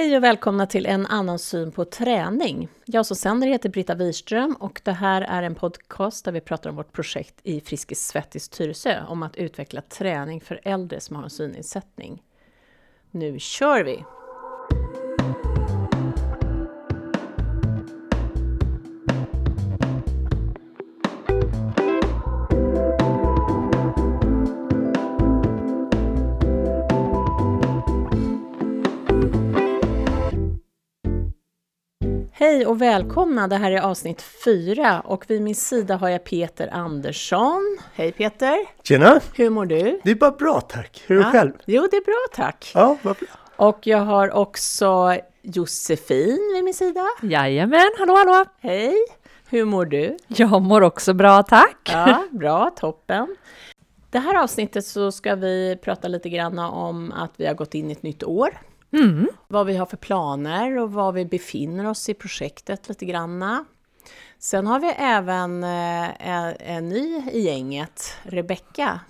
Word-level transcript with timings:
Hej 0.00 0.16
och 0.16 0.24
välkomna 0.24 0.66
till 0.66 0.86
en 0.86 1.06
annan 1.06 1.38
syn 1.38 1.72
på 1.72 1.84
träning. 1.84 2.68
Jag 2.84 3.06
som 3.06 3.16
sänder 3.16 3.46
heter 3.46 3.68
Britta 3.68 3.94
Wirström 3.94 4.56
och 4.60 4.80
det 4.84 4.92
här 4.92 5.22
är 5.22 5.42
en 5.42 5.54
podcast 5.54 6.24
där 6.24 6.32
vi 6.32 6.40
pratar 6.40 6.70
om 6.70 6.76
vårt 6.76 6.92
projekt 6.92 7.34
i 7.42 7.60
Friskis 7.60 8.06
Svettis 8.06 8.48
Tyresö 8.48 9.04
om 9.08 9.22
att 9.22 9.36
utveckla 9.36 9.80
träning 9.80 10.40
för 10.40 10.60
äldre 10.64 11.00
som 11.00 11.16
har 11.16 11.22
en 11.22 11.30
synnedsättning. 11.30 12.22
Nu 13.10 13.38
kör 13.38 13.84
vi! 13.84 14.04
Hej 32.40 32.66
och 32.66 32.80
välkomna! 32.80 33.48
Det 33.48 33.56
här 33.56 33.72
är 33.72 33.80
avsnitt 33.80 34.22
fyra 34.44 35.00
och 35.00 35.24
vid 35.28 35.42
min 35.42 35.54
sida 35.54 35.96
har 35.96 36.08
jag 36.08 36.24
Peter 36.24 36.68
Andersson. 36.72 37.78
Hej 37.94 38.12
Peter! 38.12 38.56
Tjena! 38.82 39.20
Hur 39.34 39.50
mår 39.50 39.66
du? 39.66 40.00
Det 40.04 40.10
är 40.10 40.14
bara 40.14 40.30
bra 40.30 40.60
tack. 40.60 41.02
Hur 41.06 41.16
är 41.16 41.20
ja. 41.20 41.26
du 41.26 41.32
själv? 41.32 41.52
Jo, 41.64 41.88
det 41.90 41.96
är 41.96 42.04
bra 42.04 42.44
tack. 42.44 42.70
Ja, 42.74 42.96
vad 43.02 43.16
bra. 43.16 43.28
Och 43.66 43.86
jag 43.86 43.98
har 43.98 44.30
också 44.30 45.16
Josefin 45.42 46.52
vid 46.54 46.64
min 46.64 46.74
sida. 46.74 47.04
Jajamän, 47.22 47.90
hallå 47.98 48.16
hallå! 48.16 48.44
Hej! 48.60 48.94
Hur 49.48 49.64
mår 49.64 49.84
du? 49.84 50.16
Jag 50.26 50.62
mår 50.62 50.80
också 50.80 51.14
bra, 51.14 51.42
tack! 51.42 51.90
Ja, 51.92 52.24
bra, 52.30 52.70
toppen. 52.76 53.36
Det 54.10 54.18
här 54.18 54.42
avsnittet 54.42 54.86
så 54.86 55.12
ska 55.12 55.34
vi 55.34 55.78
prata 55.82 56.08
lite 56.08 56.28
grann 56.28 56.58
om 56.58 57.12
att 57.12 57.32
vi 57.36 57.46
har 57.46 57.54
gått 57.54 57.74
in 57.74 57.88
i 57.88 57.92
ett 57.92 58.02
nytt 58.02 58.24
år. 58.24 58.60
Mm. 58.92 59.28
Vad 59.48 59.66
vi 59.66 59.76
har 59.76 59.86
för 59.86 59.96
planer 59.96 60.78
och 60.78 60.92
var 60.92 61.12
vi 61.12 61.24
befinner 61.24 61.86
oss 61.86 62.08
i 62.08 62.14
projektet 62.14 62.88
lite 62.88 63.04
granna. 63.04 63.64
Sen 64.38 64.66
har 64.66 64.80
vi 64.80 64.88
även 64.96 65.64
eh, 65.64 66.70
en 66.76 66.88
ny 66.88 67.22
i 67.32 67.40
gänget, 67.40 68.16
Rebecka. 68.22 69.00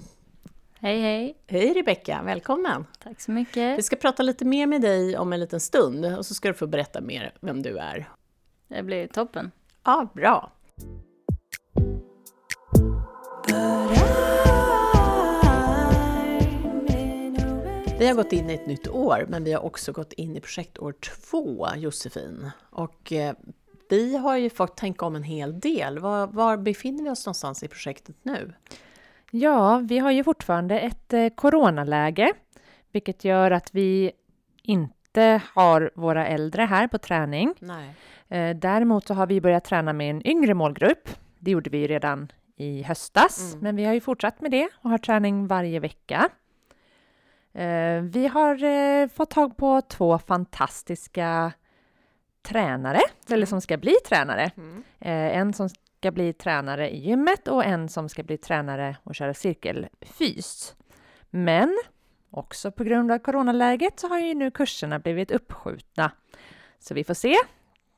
Hej 0.80 1.00
hej! 1.00 1.36
Hej 1.46 1.72
Rebecka, 1.72 2.20
välkommen! 2.24 2.86
Tack 3.02 3.20
så 3.20 3.30
mycket! 3.30 3.78
Vi 3.78 3.82
ska 3.82 3.96
prata 3.96 4.22
lite 4.22 4.44
mer 4.44 4.66
med 4.66 4.80
dig 4.80 5.18
om 5.18 5.32
en 5.32 5.40
liten 5.40 5.60
stund 5.60 6.04
och 6.04 6.26
så 6.26 6.34
ska 6.34 6.48
du 6.48 6.54
få 6.54 6.66
berätta 6.66 7.00
mer 7.00 7.32
vem 7.40 7.62
du 7.62 7.78
är. 7.78 8.08
Det 8.68 8.82
blir 8.82 9.06
toppen! 9.06 9.50
Ja, 9.84 10.08
bra! 10.14 10.52
Vi 18.00 18.06
har 18.08 18.14
gått 18.14 18.32
in 18.32 18.50
i 18.50 18.54
ett 18.54 18.66
nytt 18.66 18.88
år, 18.88 19.24
men 19.28 19.44
vi 19.44 19.52
har 19.52 19.64
också 19.64 19.92
gått 19.92 20.12
in 20.12 20.36
i 20.36 20.40
projektår 20.40 20.92
två, 20.92 21.68
Josefin. 21.76 22.50
Och 22.70 23.12
eh, 23.12 23.34
vi 23.90 24.16
har 24.16 24.36
ju 24.36 24.50
fått 24.50 24.76
tänka 24.76 25.06
om 25.06 25.16
en 25.16 25.22
hel 25.22 25.60
del. 25.60 25.98
Var, 25.98 26.26
var, 26.26 26.56
befinner 26.56 27.04
vi 27.04 27.10
oss 27.10 27.26
någonstans 27.26 27.62
i 27.62 27.68
projektet 27.68 28.16
nu? 28.22 28.52
Ja, 29.30 29.78
vi 29.78 29.98
har 29.98 30.10
ju 30.10 30.24
fortfarande 30.24 30.80
ett 30.80 31.12
eh, 31.12 31.28
coronaläge, 31.28 32.32
vilket 32.92 33.24
gör 33.24 33.50
att 33.50 33.74
vi 33.74 34.12
inte 34.62 35.42
har 35.54 35.90
våra 35.94 36.26
äldre 36.26 36.62
här 36.62 36.88
på 36.88 36.98
träning. 36.98 37.54
Nej. 37.58 37.94
Eh, 38.28 38.56
däremot 38.56 39.06
så 39.06 39.14
har 39.14 39.26
vi 39.26 39.40
börjat 39.40 39.64
träna 39.64 39.92
med 39.92 40.10
en 40.10 40.26
yngre 40.26 40.54
målgrupp. 40.54 41.08
Det 41.38 41.50
gjorde 41.50 41.70
vi 41.70 41.86
redan 41.86 42.32
i 42.56 42.82
höstas, 42.82 43.52
Mm. 43.52 43.64
men 43.64 43.76
vi 43.76 43.84
har 43.84 43.94
ju 43.94 44.00
fortsatt 44.00 44.40
med 44.40 44.50
det 44.50 44.68
och 44.82 44.90
har 44.90 44.98
träning 44.98 45.46
varje 45.46 45.80
vecka. 45.80 46.28
Eh, 47.52 48.02
vi 48.02 48.26
har 48.26 48.64
eh, 48.64 49.08
fått 49.08 49.30
tag 49.30 49.56
på 49.56 49.80
två 49.80 50.18
fantastiska 50.18 51.52
tränare, 52.42 53.00
eller 53.30 53.46
som 53.46 53.60
ska 53.60 53.76
bli 53.76 53.94
tränare. 54.08 54.50
Mm. 54.56 54.82
Eh, 55.00 55.38
en 55.38 55.52
som 55.52 55.68
ska 55.68 56.10
bli 56.10 56.32
tränare 56.32 56.90
i 56.90 56.98
gymmet 56.98 57.48
och 57.48 57.64
en 57.64 57.88
som 57.88 58.08
ska 58.08 58.22
bli 58.22 58.38
tränare 58.38 58.96
och 59.02 59.14
köra 59.14 59.34
cirkelfys. 59.34 60.74
Men 61.30 61.78
också 62.30 62.72
på 62.72 62.84
grund 62.84 63.12
av 63.12 63.18
coronaläget 63.18 64.00
så 64.00 64.08
har 64.08 64.18
ju 64.18 64.34
nu 64.34 64.50
kurserna 64.50 64.98
blivit 64.98 65.30
uppskjutna. 65.30 66.12
Så 66.78 66.94
vi 66.94 67.04
får 67.04 67.14
se 67.14 67.36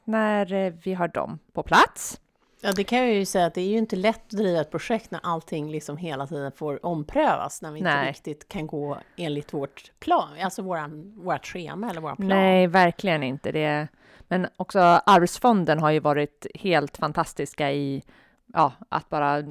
när 0.04 0.70
vi 0.70 0.94
har 0.94 1.08
dem 1.08 1.38
på 1.52 1.62
plats. 1.62 2.20
Ja, 2.64 2.72
det 2.72 2.84
kan 2.84 2.98
jag 2.98 3.14
ju 3.14 3.24
säga 3.24 3.46
att 3.46 3.54
det 3.54 3.60
är 3.60 3.68
ju 3.68 3.78
inte 3.78 3.96
lätt 3.96 4.24
att 4.24 4.30
driva 4.30 4.60
ett 4.60 4.70
projekt 4.70 5.10
när 5.10 5.20
allting 5.22 5.70
liksom 5.70 5.96
hela 5.96 6.26
tiden 6.26 6.52
får 6.52 6.86
omprövas, 6.86 7.62
när 7.62 7.72
vi 7.72 7.78
inte 7.78 7.94
Nej. 7.94 8.08
riktigt 8.08 8.48
kan 8.48 8.66
gå 8.66 8.98
enligt 9.16 9.54
vårt 9.54 9.92
plan, 10.00 10.28
alltså 10.42 10.62
våran, 10.62 11.12
vårt 11.16 11.46
schema 11.46 11.90
eller 11.90 12.00
våran 12.00 12.16
plan. 12.16 12.28
Nej, 12.28 12.66
verkligen 12.66 13.22
inte. 13.22 13.52
Det. 13.52 13.88
Men 14.28 14.46
också 14.56 14.78
Arvsfonden 15.06 15.78
har 15.78 15.90
ju 15.90 16.00
varit 16.00 16.46
helt 16.54 16.96
fantastiska 16.96 17.72
i 17.72 18.02
ja, 18.46 18.72
att 18.88 19.08
bara 19.08 19.42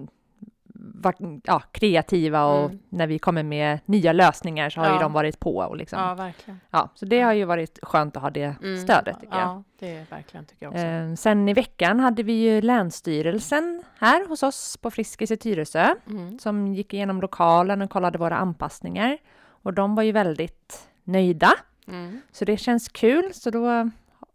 ja, 1.44 1.60
kreativa 1.72 2.46
och 2.46 2.66
Mm. 2.66 2.80
när 2.90 3.08
vi 3.08 3.20
kommer 3.20 3.44
med 3.44 3.80
nya 3.86 4.14
lösningar 4.14 4.70
så 4.70 4.80
har 4.80 4.88
ju 4.88 4.94
Ja. 4.94 5.00
de 5.02 5.14
varit 5.14 5.40
på. 5.40 5.56
Och 5.58 5.78
liksom, 5.78 6.00
Ja, 6.00 6.14
verkligen. 6.14 6.60
ja, 6.72 6.90
så 6.96 7.06
det 7.06 7.22
har 7.22 7.34
ju 7.34 7.46
varit 7.46 7.80
skönt 7.82 8.16
att 8.18 8.22
ha 8.24 8.30
det 8.30 8.56
Mm. 8.64 8.78
stödet 8.78 9.20
tycker 9.22 9.36
jag. 9.38 9.48
Ja, 9.48 9.64
det 9.80 9.96
är 9.98 10.06
verkligen 10.10 10.46
tycker 10.46 10.66
jag 10.66 10.74
också. 10.74 10.84
Eh, 10.86 11.14
sen 11.14 11.50
i 11.50 11.54
veckan 11.54 12.00
hade 12.00 12.24
vi 12.24 12.34
ju 12.34 12.62
Länsstyrelsen 12.62 13.84
här 14.00 14.28
hos 14.28 14.44
oss 14.44 14.78
på 14.78 14.92
Friskis 14.92 15.32
i 15.32 15.38
Tyresö 15.38 15.96
Mm. 16.10 16.40
som 16.40 16.68
gick 16.74 16.94
igenom 16.94 17.22
lokalen 17.22 17.82
och 17.82 17.90
kollade 17.90 18.18
våra 18.18 18.36
anpassningar. 18.38 19.18
Och 19.64 19.74
de 19.74 19.96
var 19.96 20.04
ju 20.04 20.12
väldigt 20.12 20.88
nöjda, 21.04 21.52
Mm. 21.88 22.22
så 22.32 22.46
det 22.46 22.58
känns 22.58 22.90
kul. 22.90 23.34
Så 23.34 23.50
då 23.50 23.90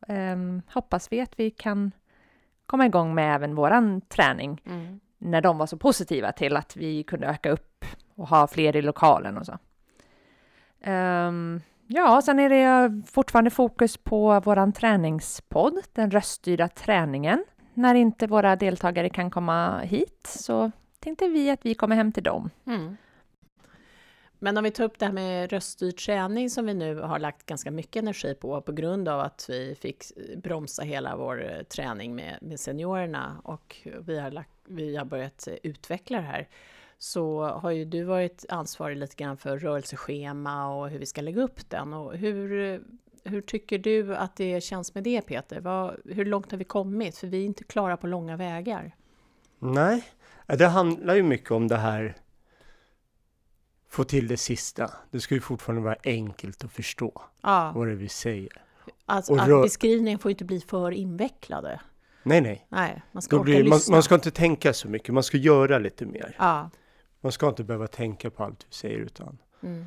ehm, 0.09 0.63
hoppas 0.73 1.13
vi 1.13 1.21
att 1.21 1.33
vi 1.41 1.51
kan 1.51 1.93
komma 2.67 2.87
igång 2.87 3.15
med 3.15 3.35
även 3.35 3.55
våran 3.55 4.01
träning 4.01 4.63
Mm 4.67 5.01
när 5.27 5.41
de 5.41 5.59
var 5.59 5.67
så 5.67 5.77
positiva 5.77 6.33
till 6.33 6.57
att 6.57 6.77
vi 6.77 7.03
kunde 7.03 7.27
öka 7.27 7.51
upp 7.51 7.85
och 8.15 8.29
ha 8.29 8.47
fler 8.47 8.77
i 8.77 8.83
lokalen 8.83 9.39
och 9.39 9.47
så. 9.47 9.59
Um, 10.91 11.61
ja, 11.87 12.23
sen 12.23 12.39
är 12.39 12.49
det 12.49 13.03
fortfarande 13.07 13.51
fokus 13.51 13.97
på 13.97 14.41
våran 14.41 14.73
träningspodd, 14.73 15.79
den 15.93 16.11
röststyrda 16.11 16.69
träningen. 16.69 17.45
När 17.75 17.95
inte 17.95 18.27
våra 18.27 18.57
deltagare 18.57 19.09
kan 19.09 19.31
komma 19.31 19.79
hit 19.79 20.27
så 20.27 20.71
tänkte 20.99 21.29
vi 21.29 21.51
att 21.51 21.67
vi 21.67 21.75
kommer 21.75 21.97
hem 21.97 22.13
till 22.13 22.23
dem. 22.23 22.51
Mm. 22.67 22.97
Men 24.39 24.57
om 24.57 24.65
vi 24.65 24.71
tar 24.71 24.85
upp 24.85 24.99
det 24.99 25.07
här 25.07 25.13
med 25.13 25.53
röststyrd 25.53 25.97
träning 25.97 26.51
som 26.51 26.67
vi 26.67 26.75
nu 26.75 27.01
har 27.01 27.19
lagt 27.19 27.47
ganska 27.47 27.71
mycket 27.71 28.03
energi 28.03 28.35
på 28.35 28.61
på 28.61 28.73
grund 28.73 29.09
av 29.09 29.21
att 29.21 29.47
vi 29.49 29.75
fick 29.75 30.05
bromsa 30.37 30.83
hela 30.83 31.17
vår 31.17 31.51
eh, 31.51 31.63
träning 31.63 32.15
med, 32.15 32.39
med 32.43 32.61
seniorerna 32.61 33.41
och 33.45 33.77
vi 34.01 34.19
har, 34.19 34.31
lagt, 34.31 34.56
vi 34.69 34.97
har 34.97 35.05
börjat 35.05 35.49
eh, 35.49 35.55
utveckla 35.63 36.19
det 36.19 36.25
här 36.25 36.49
så 36.99 37.45
har 37.45 37.71
ju 37.71 37.85
du 37.85 38.03
varit 38.03 38.45
ansvarig 38.49 38.97
lite 38.97 39.17
grann 39.17 39.37
för 39.37 39.59
rörelseschema 39.59 40.75
och 40.75 40.91
hur 40.91 40.99
vi 40.99 41.07
ska 41.07 41.21
lägga 41.21 41.43
upp 41.43 41.71
den. 41.71 41.93
Och 41.95 42.17
hur, 42.17 42.73
eh, 42.75 42.81
hur 43.25 43.41
tycker 43.41 43.79
du 43.79 44.17
att 44.17 44.37
det 44.37 44.61
känns 44.61 44.95
med 44.95 45.05
det 45.05 45.21
Peter? 45.23 45.61
Vad, 45.61 45.97
hur 46.05 46.25
långt 46.25 46.51
har 46.51 46.59
vi 46.59 46.65
kommit? 46.65 47.19
För 47.19 47.27
vi 47.27 47.43
är 47.43 47.47
inte 47.47 47.65
klara 47.65 47.97
på 47.97 48.07
långa 48.07 48.37
vägar. 48.37 48.95
Nej, 49.59 50.05
det 50.47 50.67
handlar 50.67 51.15
ju 51.15 51.23
mycket 51.23 51.51
om 51.51 51.69
det 51.69 51.77
här 51.77 52.17
få 53.89 54.05
till 54.05 54.29
det 54.29 54.37
sista. 54.37 54.91
Det 55.11 55.21
ska 55.21 55.35
ju 55.35 55.41
fortfarande 55.41 55.83
vara 55.83 55.97
enkelt 56.05 56.65
att 56.65 56.73
förstå 56.73 57.23
Ja, 57.43 57.73
vad 57.75 57.87
det 57.87 57.93
är 57.93 57.97
vi 57.97 58.09
säger. 58.09 58.63
alltså, 59.07 59.33
och 59.33 59.41
att 59.41 59.63
beskrivningen 59.63 60.19
får 60.19 60.31
inte 60.31 60.45
bli 60.45 60.61
för 60.61 60.91
invecklade. 60.91 61.81
Nej, 62.27 62.41
nej. 62.41 62.67
Nej, 62.69 63.03
man 63.13 63.23
ska 63.23 63.39
blir, 63.39 63.69
man, 63.69 63.81
man 63.91 64.03
ska 64.03 64.15
inte 64.15 64.31
tänka 64.31 64.73
så 64.73 64.89
mycket, 64.89 65.15
man 65.15 65.23
ska 65.23 65.37
göra 65.37 65.79
lite 65.79 66.07
mer. 66.07 66.37
Ja. 66.39 66.71
Man 67.21 67.33
ska 67.33 67.49
inte 67.49 67.65
behöva 67.65 67.87
tänka 67.87 68.31
på 68.31 68.45
allt 68.45 68.67
vi 68.69 68.75
säger 68.75 68.99
utan 68.99 69.39
Mm. 69.63 69.87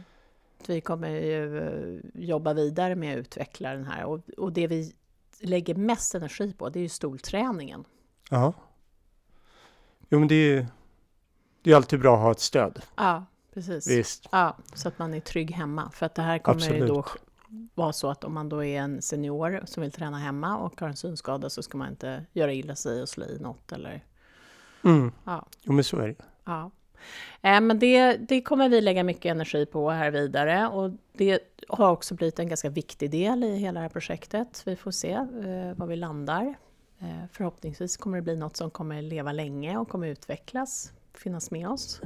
Vi 0.67 0.81
kommer 0.81 1.09
ju 1.09 1.57
eh, 1.57 1.99
jobba 2.13 2.53
vidare 2.53 2.95
med 2.95 3.13
att 3.13 3.19
utveckla 3.19 3.73
den 3.73 3.85
här 3.85 4.05
och, 4.05 4.29
och 4.37 4.53
det 4.53 4.67
vi 4.67 4.93
lägger 5.39 5.75
mest 5.75 6.15
energi 6.15 6.53
på 6.53 6.69
det 6.69 6.79
är 6.79 6.81
ju 6.81 6.89
stolträningen. 6.89 7.83
Ja. 8.29 8.53
Jo 10.09 10.19
men 10.19 10.27
det 10.27 10.35
är 10.35 10.67
det 11.61 11.71
är 11.71 11.75
alltid 11.75 11.99
bra 11.99 12.15
att 12.15 12.21
ha 12.21 12.31
ett 12.31 12.39
stöd. 12.39 12.81
Ja, 12.95 13.25
precis. 13.53 13.87
Visst. 13.87 14.27
Ja, 14.31 14.57
så 14.73 14.87
att 14.87 14.99
man 14.99 15.13
är 15.13 15.19
trygg 15.19 15.51
hemma. 15.51 15.91
För 15.93 16.05
att 16.05 16.15
det 16.15 16.21
här 16.21 16.39
kommer 16.39 16.73
ju 16.73 16.87
då 16.87 16.99
Absolut. 16.99 17.28
Vara 17.75 17.93
så 17.93 18.09
att 18.09 18.23
om 18.23 18.33
man 18.33 18.49
då 18.49 18.63
är 18.63 18.79
en 18.79 19.01
senior 19.01 19.61
som 19.65 19.81
vill 19.81 19.91
träna 19.91 20.17
hemma 20.17 20.57
och 20.57 20.81
har 20.81 20.87
en 20.87 20.95
synskada 20.95 21.49
så 21.49 21.63
ska 21.63 21.77
man 21.77 21.89
inte 21.89 22.25
göra 22.33 22.53
illa 22.53 22.75
sig 22.75 23.01
och 23.01 23.09
slå 23.09 23.25
i 23.25 23.39
något 23.39 23.71
eller 23.71 24.03
Mm. 24.83 25.11
ja. 25.25 25.45
Jo 25.63 25.73
men 25.73 25.83
så 25.83 25.97
är 25.97 26.07
det. 26.07 26.15
Ja. 26.45 26.71
Eh, 27.41 27.61
Men 27.61 27.79
det, 27.79 28.17
det 28.17 28.41
kommer 28.41 28.69
vi 28.69 28.81
lägga 28.81 29.03
mycket 29.03 29.31
energi 29.31 29.65
på 29.65 29.89
här 29.89 30.11
vidare 30.11 30.67
och 30.67 30.91
det 31.13 31.39
har 31.69 31.91
också 31.91 32.15
blivit 32.15 32.39
en 32.39 32.47
ganska 32.47 32.69
viktig 32.69 33.11
del 33.11 33.43
i 33.43 33.55
hela 33.55 33.79
det 33.79 33.81
här 33.83 33.89
projektet. 33.89 34.63
Vi 34.65 34.75
får 34.75 34.91
se 34.91 35.11
eh, 35.11 35.73
var 35.75 35.87
vi 35.87 35.95
landar. 35.95 36.53
Eh, 36.99 37.25
förhoppningsvis 37.31 37.97
kommer 37.97 38.17
det 38.17 38.21
bli 38.21 38.35
något 38.35 38.57
som 38.57 38.71
kommer 38.71 39.01
leva 39.01 39.31
länge 39.31 39.77
och 39.77 39.89
kommer 39.89 40.07
utvecklas, 40.07 40.93
finnas 41.13 41.51
med 41.51 41.67
oss. 41.69 42.01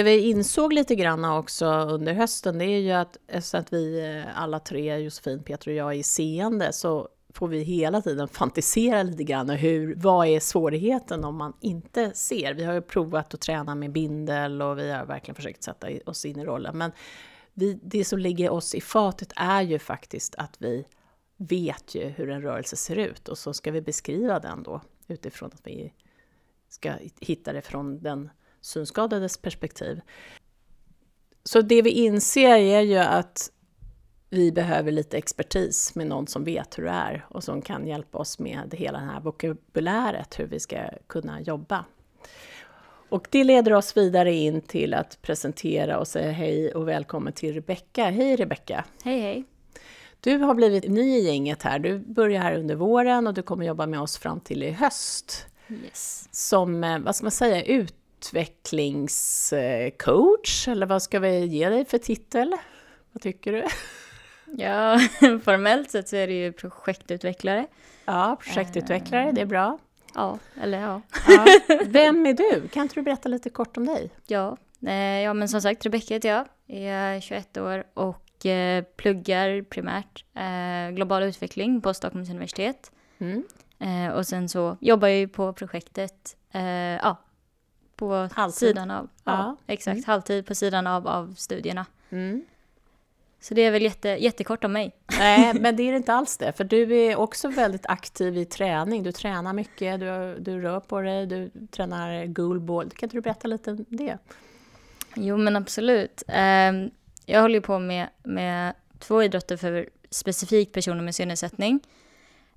Det 0.00 0.04
vi 0.04 0.30
insåg 0.30 0.72
lite 0.72 0.94
grann 0.94 1.24
också 1.24 1.66
under 1.66 2.14
hösten, 2.14 2.58
det 2.58 2.64
är 2.64 2.78
ju 2.78 2.90
att 2.90 3.16
eftersom 3.26 3.60
att 3.60 3.72
vi 3.72 4.00
eh, 4.00 4.42
alla 4.42 4.60
tre, 4.60 4.98
Josefin, 4.98 5.42
Peter 5.42 5.70
och 5.70 5.76
jag, 5.76 5.94
är 5.94 6.02
seende, 6.02 6.72
så 6.72 7.08
får 7.34 7.48
vi 7.48 7.62
hela 7.62 8.02
tiden 8.02 8.28
fantisera 8.28 9.02
lite 9.02 9.24
grann. 9.24 9.50
Hur, 9.50 9.94
vad 9.94 10.26
är 10.26 10.40
svårigheten 10.40 11.24
om 11.24 11.36
man 11.36 11.52
inte 11.60 12.10
ser? 12.14 12.54
Vi 12.54 12.64
har 12.64 12.74
ju 12.74 12.80
provat 12.80 13.34
att 13.34 13.40
träna 13.40 13.74
med 13.74 13.92
bindel 13.92 14.62
och 14.62 14.78
vi 14.78 14.90
har 14.90 15.06
verkligen 15.06 15.34
försökt 15.36 15.62
sätta 15.62 15.88
oss 16.06 16.24
in 16.24 16.38
i 16.38 16.44
rollen. 16.44 16.78
Men 16.78 16.92
vi, 17.54 17.78
det 17.82 18.04
som 18.04 18.18
ligger 18.18 18.50
oss 18.50 18.74
i 18.74 18.80
fatet 18.80 19.32
är 19.36 19.62
ju 19.62 19.78
faktiskt 19.78 20.34
att 20.34 20.56
vi 20.58 20.84
vet 21.36 21.94
ju 21.94 22.08
hur 22.08 22.30
en 22.30 22.42
rörelse 22.42 22.76
ser 22.76 22.96
ut 22.96 23.28
och 23.28 23.38
så 23.38 23.54
ska 23.54 23.70
vi 23.70 23.80
beskriva 23.80 24.38
den 24.38 24.62
då 24.62 24.80
utifrån 25.08 25.50
att 25.54 25.66
vi 25.66 25.92
ska 26.68 26.92
hitta 27.20 27.52
det 27.52 27.62
från 27.62 28.02
den 28.02 28.30
synskadades 28.60 29.38
perspektiv. 29.38 30.00
Så 31.44 31.60
det 31.60 31.82
vi 31.82 31.90
inser 31.90 32.56
är 32.56 32.80
ju 32.80 32.96
att 32.98 33.50
vi 34.30 34.52
behöver 34.52 34.92
lite 34.92 35.18
expertis 35.18 35.94
med 35.94 36.06
någon 36.06 36.26
som 36.26 36.44
vet 36.44 36.78
hur 36.78 36.84
det 36.84 36.90
är 36.90 37.26
och 37.28 37.44
som 37.44 37.62
kan 37.62 37.86
hjälpa 37.86 38.18
oss 38.18 38.38
med 38.38 38.74
hela 38.78 38.98
det 38.98 39.04
här 39.04 39.20
vokabuläret, 39.20 40.38
hur 40.38 40.46
vi 40.46 40.60
ska 40.60 40.76
kunna 41.06 41.40
jobba. 41.40 41.84
Och 43.08 43.28
det 43.30 43.44
leder 43.44 43.72
oss 43.72 43.96
vidare 43.96 44.32
in 44.32 44.60
till 44.60 44.94
att 44.94 45.22
presentera 45.22 45.98
och 45.98 46.08
säga 46.08 46.32
hej 46.32 46.74
och 46.74 46.88
välkommen 46.88 47.32
till 47.32 47.54
Rebecka. 47.54 48.10
Hej 48.10 48.36
Rebecka! 48.36 48.84
Hej 49.02 49.20
hej. 49.20 49.44
Du 50.20 50.38
har 50.38 50.54
blivit 50.54 50.88
ny 50.88 51.16
i 51.16 51.26
gänget 51.26 51.62
här. 51.62 51.78
Du 51.78 51.98
börjar 51.98 52.42
här 52.42 52.54
under 52.54 52.74
våren 52.74 53.26
och 53.26 53.34
du 53.34 53.42
kommer 53.42 53.66
jobba 53.66 53.86
med 53.86 54.00
oss 54.00 54.18
fram 54.18 54.40
till 54.40 54.62
i 54.62 54.70
höst 54.70 55.46
Yes. 55.84 56.28
som, 56.32 56.84
eh, 56.84 56.98
vad 56.98 57.16
ska 57.16 57.24
man 57.24 57.30
säga, 57.30 57.62
utvecklingscoach? 58.20 60.68
Eller 60.68 60.86
vad 60.86 61.02
ska 61.02 61.18
vi 61.18 61.46
ge 61.46 61.68
dig 61.68 61.84
för 61.84 61.98
titel? 61.98 62.54
Vad 63.12 63.22
tycker 63.22 63.52
du? 63.52 63.64
Ja, 64.52 64.98
formellt 65.44 65.90
sett 65.90 66.08
så 66.08 66.16
är 66.16 66.26
det 66.26 66.32
ju 66.32 66.52
projektutvecklare. 66.52 67.66
Ja, 68.04 68.36
projektutvecklare, 68.40 69.32
det 69.32 69.40
är 69.40 69.46
bra. 69.46 69.78
Ja, 70.14 70.38
eller 70.62 70.80
ja. 70.80 71.02
Ja. 71.28 71.46
Vem 71.86 72.26
är 72.26 72.34
du? 72.34 72.68
Kan 72.68 72.82
inte 72.82 72.94
du 72.94 73.02
berätta 73.02 73.28
lite 73.28 73.50
kort 73.50 73.76
om 73.76 73.86
dig? 73.86 74.10
Ja, 74.26 74.56
eh, 74.86 75.20
ja 75.20 75.34
men 75.34 75.48
som 75.48 75.62
sagt 75.62 75.86
Rebecka 75.86 76.14
heter 76.14 76.28
jag. 76.28 76.46
Jag 76.66 77.16
är 77.16 77.20
21 77.20 77.56
år 77.56 77.84
och 77.94 78.46
eh, 78.46 78.84
pluggar 78.96 79.62
primärt 79.62 80.24
eh, 80.34 80.90
global 80.94 81.22
utveckling 81.22 81.80
på 81.80 81.94
Stockholms 81.94 82.30
universitet. 82.30 82.92
Mm. 83.18 83.44
Eh, 83.78 84.08
och 84.12 84.26
sen 84.26 84.48
så 84.48 84.76
jobbar 84.80 85.08
jag 85.08 85.18
ju 85.18 85.28
på 85.28 85.52
projektet, 85.52 86.36
eh, 86.52 86.62
ja, 86.96 87.16
på 88.00 88.28
Halvtid. 88.32 88.68
sidan 88.68 88.90
av, 88.90 89.08
ja, 89.24 89.32
Ja. 89.32 89.56
exakt, 89.66 89.94
Mm. 89.94 90.04
halvtid 90.06 90.46
på 90.46 90.54
sidan 90.54 90.86
av, 90.86 91.08
av 91.08 91.34
studierna. 91.34 91.86
Mm. 92.10 92.44
Så 93.40 93.54
det 93.54 93.62
är 93.62 93.70
väl 93.70 93.82
jätte, 93.82 94.08
jättekort 94.08 94.64
om 94.64 94.72
mig. 94.72 94.92
Nej, 95.18 95.54
men 95.60 95.76
det 95.76 95.82
är 95.82 95.92
inte 95.92 96.12
alls 96.14 96.36
det, 96.36 96.52
för 96.52 96.64
du 96.64 96.96
är 96.96 97.16
också 97.16 97.48
väldigt 97.48 97.86
aktiv 97.86 98.36
i 98.38 98.44
träning. 98.44 99.02
Du 99.02 99.12
tränar 99.12 99.52
mycket, 99.52 100.00
du, 100.00 100.36
du 100.40 100.60
rör 100.60 100.80
på 100.80 101.00
dig, 101.00 101.26
du 101.26 101.50
tränar 101.70 102.26
goalball. 102.26 102.90
Kan 102.90 103.06
inte 103.06 103.16
du 103.16 103.20
berätta 103.20 103.48
lite 103.48 103.70
om 103.70 103.84
det? 103.88 104.18
Jo 105.14 105.36
men 105.36 105.56
absolut. 105.56 106.22
Ehm, 106.28 106.90
jag 107.26 107.40
håller 107.42 107.54
ju 107.54 107.60
på 107.60 107.78
med, 107.78 108.08
med 108.22 108.74
två 108.98 109.22
idrotter 109.22 109.56
för 109.56 109.88
specifikt 110.10 110.72
personer 110.72 111.02
med 111.02 111.14
synnedsättning. 111.14 111.80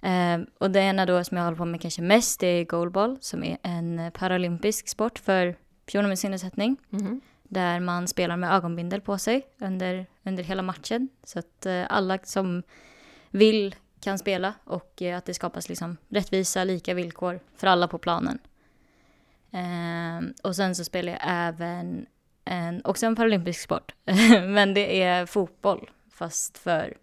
Ehm, 0.06 0.46
och 0.58 0.72
det 0.72 0.80
ena 0.80 1.06
då 1.06 1.24
som 1.24 1.38
jag 1.38 1.44
håller 1.44 1.58
på 1.58 1.66
med 1.66 1.82
kanske 1.82 2.02
mest 2.02 2.40
det 2.40 2.48
är 2.48 2.66
goalball 2.66 3.18
som 3.22 3.44
är 3.44 3.58
en 3.64 4.12
paralympisk 4.14 4.88
sport 4.88 5.20
för 5.20 5.56
personer 5.86 6.08
med 6.10 6.20
synnedsättning. 6.20 6.78
Mhm. 6.90 7.22
Där 7.44 7.80
man 7.80 8.08
spelar 8.08 8.38
med 8.38 8.54
ögonbindel 8.54 9.02
på 9.02 9.18
sig 9.18 9.48
under, 9.60 10.06
under 10.24 10.44
hela 10.44 10.62
matchen. 10.62 11.10
Så 11.24 11.40
att 11.40 11.66
eh, 11.66 11.84
alla 11.90 12.20
som 12.24 12.64
vill 13.30 13.76
kan 14.00 14.20
spela 14.20 14.54
och 14.64 15.02
eh, 15.02 15.18
att 15.18 15.26
det 15.26 15.34
skapas 15.34 15.70
liksom 15.70 15.98
rättvisa, 16.10 16.64
lika 16.64 16.94
villkor 16.94 17.40
för 17.56 17.68
alla 17.68 17.88
på 17.88 17.98
planen. 17.98 18.40
Ehm, 19.52 20.34
och 20.44 20.56
sen 20.56 20.76
så 20.76 20.84
spelar 20.84 21.12
jag 21.12 21.22
även 21.24 22.06
en, 22.46 22.82
också 22.86 23.06
en 23.06 23.16
paralympisk 23.16 23.62
sport. 23.62 23.96
Men 24.48 24.74
det 24.74 25.02
är 25.02 25.26
fotboll, 25.26 25.90
fast 26.12 26.58
för 26.58 26.98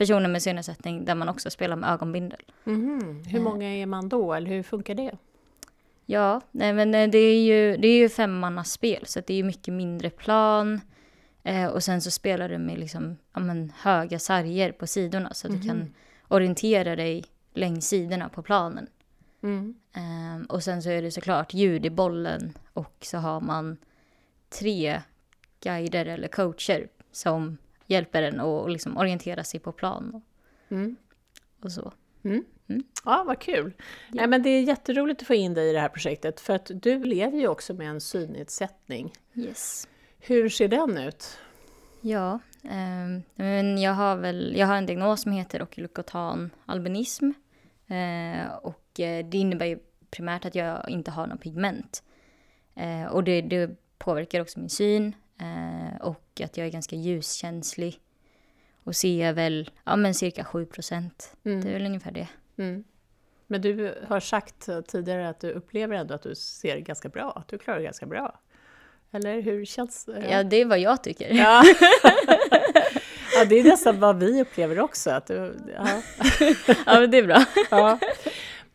personer 0.00 0.28
med 0.28 0.42
synnedsättning 0.42 1.04
där 1.04 1.14
man 1.14 1.28
också 1.28 1.50
spelar 1.50 1.76
med 1.76 1.90
ögonbindel. 1.90 2.40
Mhm. 2.64 3.22
Hur 3.26 3.40
många 3.40 3.68
är 3.68 3.86
man 3.86 4.08
då, 4.08 4.34
eller 4.34 4.50
hur 4.50 4.62
funkar 4.62 4.94
det? 4.94 5.12
Ja, 6.06 6.40
nej 6.50 6.72
men 6.72 6.94
eh, 6.94 7.10
det 7.10 7.18
är 7.18 7.42
ju, 7.42 7.76
det 7.76 7.88
är 7.88 7.98
ju 7.98 8.08
femmannaspel 8.08 9.06
så 9.06 9.20
det 9.26 9.34
är 9.34 9.36
ju 9.36 9.44
mycket 9.44 9.74
mindre 9.74 10.10
plan. 10.10 10.80
Eh, 11.42 11.66
och 11.66 11.84
sen 11.84 12.00
så 12.00 12.10
spelar 12.10 12.48
du 12.48 12.58
med 12.58 12.78
liksom, 12.78 13.16
ja, 13.32 13.40
men, 13.40 13.72
höga 13.76 14.18
sarger 14.18 14.72
på 14.72 14.86
sidorna 14.86 15.34
så 15.34 15.46
att 15.46 15.62
du 15.62 15.68
kan 15.68 15.94
orientera 16.28 16.96
dig 16.96 17.24
längs 17.54 17.88
sidorna 17.88 18.28
på 18.28 18.42
planen. 18.42 18.86
Mm. 19.42 19.74
Ehm, 19.92 20.44
och 20.44 20.62
sen 20.62 20.82
så 20.82 20.90
är 20.90 21.02
det 21.02 21.10
såklart 21.10 21.54
ljud 21.54 21.86
i 21.86 21.90
bollen 21.90 22.52
och 22.72 22.96
så 23.00 23.18
har 23.18 23.40
man 23.40 23.76
tre 24.48 25.00
guider 25.62 26.06
eller 26.06 26.28
coacher 26.28 26.88
som 27.12 27.58
hjälper 27.90 28.22
en 28.22 28.40
att 28.40 28.70
liksom 28.70 28.96
orientera 28.96 29.44
sig 29.44 29.60
på 29.60 29.72
plan 29.72 30.14
och, 30.14 30.22
Mm. 30.72 30.96
och 31.62 31.72
så. 31.72 31.92
Ja, 33.04 33.24
vad 33.26 33.38
kul! 33.38 33.72
Nej, 34.08 34.26
men 34.26 34.42
det 34.42 34.48
är 34.50 34.62
jätteroligt 34.62 35.20
att 35.20 35.26
få 35.26 35.34
in 35.34 35.54
dig 35.54 35.70
i 35.70 35.72
det 35.72 35.80
här 35.80 35.88
projektet, 35.88 36.40
för 36.40 36.54
att 36.54 36.70
du 36.74 37.04
lever 37.04 37.38
ju 37.38 37.48
också 37.48 37.74
med 37.74 37.88
en 37.88 38.00
synnedsättning. 38.00 39.12
Yes. 39.34 39.88
Hur 40.18 40.48
ser 40.48 40.68
den 40.68 40.98
ut? 40.98 41.38
Ja, 42.00 42.38
ehm, 42.62 43.22
men 43.34 43.78
jag 43.78 43.92
har 43.92 44.16
väl, 44.16 44.54
jag 44.56 44.66
har 44.66 44.76
en 44.76 44.86
diagnos 44.86 45.22
som 45.22 45.32
heter 45.32 45.62
okylokotan 45.62 46.50
albinism. 46.66 47.30
Eh, 47.86 48.54
och 48.62 49.00
eh, 49.00 49.26
det 49.26 49.38
innebär 49.38 49.66
ju 49.66 49.78
primärt 50.10 50.44
att 50.44 50.54
jag 50.54 50.88
inte 50.88 51.10
har 51.10 51.26
någon 51.26 51.38
pigment. 51.38 52.02
Eh, 52.74 53.04
och 53.06 53.24
det, 53.24 53.40
det 53.40 53.70
påverkar 53.98 54.40
också 54.40 54.60
min 54.60 54.70
syn 54.70 55.14
eh, 55.40 56.00
och 56.00 56.40
att 56.44 56.56
jag 56.56 56.66
är 56.66 56.70
ganska 56.70 56.96
ljuskänslig. 56.96 58.00
Och 58.84 58.96
ser 58.96 59.32
väl, 59.32 59.70
ja 59.84 59.96
men 59.96 60.14
cirka 60.14 60.44
7 60.44 60.66
procent. 60.66 61.36
Det 61.42 61.50
är 61.50 61.72
väl 61.72 61.86
ungefär 61.86 62.10
det. 62.10 62.28
Mm. 62.56 62.84
Men 63.46 63.62
du 63.62 63.94
har 64.08 64.20
sagt 64.20 64.68
tidigare 64.86 65.28
att 65.28 65.40
du 65.40 65.50
upplever 65.50 65.94
ändå 65.94 66.14
att 66.14 66.22
du 66.22 66.34
ser 66.34 66.78
ganska 66.78 67.08
bra, 67.08 67.32
att 67.36 67.48
du 67.48 67.58
klarar 67.58 67.78
det 67.78 67.84
ganska 67.84 68.06
bra. 68.06 68.40
Eller 69.12 69.40
hur 69.40 69.64
känns 69.64 70.04
det? 70.04 70.26
Ja, 70.30 70.42
det 70.42 70.56
är 70.56 70.64
vad 70.64 70.78
jag 70.78 71.02
tycker. 71.02 71.34
Ja. 71.34 71.62
ja, 73.34 73.44
det 73.44 73.60
är 73.60 73.64
nästan 73.64 74.00
vad 74.00 74.18
vi 74.18 74.42
upplever 74.42 74.80
också. 74.80 75.10
Att 75.10 75.26
du, 75.26 75.54
ja. 75.76 76.02
ja 76.86 77.00
men 77.00 77.10
det 77.10 77.18
är 77.18 77.26
bra. 77.26 77.44
Ja. 77.70 77.98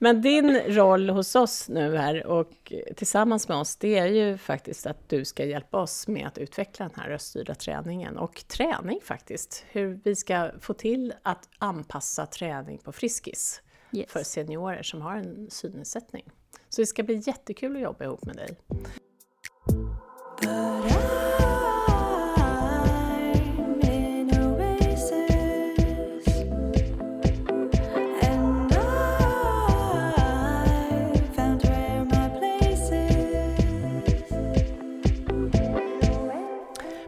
Men 0.06 0.22
din 0.22 0.58
roll 0.58 1.10
hos 1.10 1.36
oss 1.36 1.70
nu 1.70 1.98
här 1.98 2.26
och 2.26 2.74
tillsammans 2.96 3.48
med 3.48 3.58
oss, 3.58 3.76
det 3.76 3.98
är 3.98 4.06
ju 4.06 4.38
faktiskt 4.38 4.86
att 4.86 5.10
du 5.10 5.26
ska 5.26 5.46
hjälpa 5.46 5.78
oss 5.82 6.08
med 6.08 6.28
att 6.28 6.38
utveckla 6.38 6.90
den 6.90 7.00
här 7.04 7.10
röststyrda 7.10 7.56
träningen 7.56 8.18
och 8.18 8.44
träning 8.48 9.00
faktiskt. 9.04 9.66
Hur 9.72 10.00
vi 10.04 10.16
ska 10.16 10.52
få 10.60 10.74
till 10.74 11.14
att 11.24 11.50
anpassa 11.58 12.26
träning 12.26 12.78
på 12.78 12.92
Friskis 12.92 13.62
Yes. 13.92 14.12
för 14.12 14.24
seniorer 14.24 14.84
som 14.84 15.02
har 15.02 15.16
en 15.16 15.50
synnedsättning. 15.50 16.24
Så 16.70 16.82
det 16.82 16.86
ska 16.86 17.04
bli 17.04 17.22
jättekul 17.26 17.76
att 17.76 17.82
jobba 17.82 18.04
ihop 18.04 18.26
med 18.26 18.36
dig. 18.36 18.58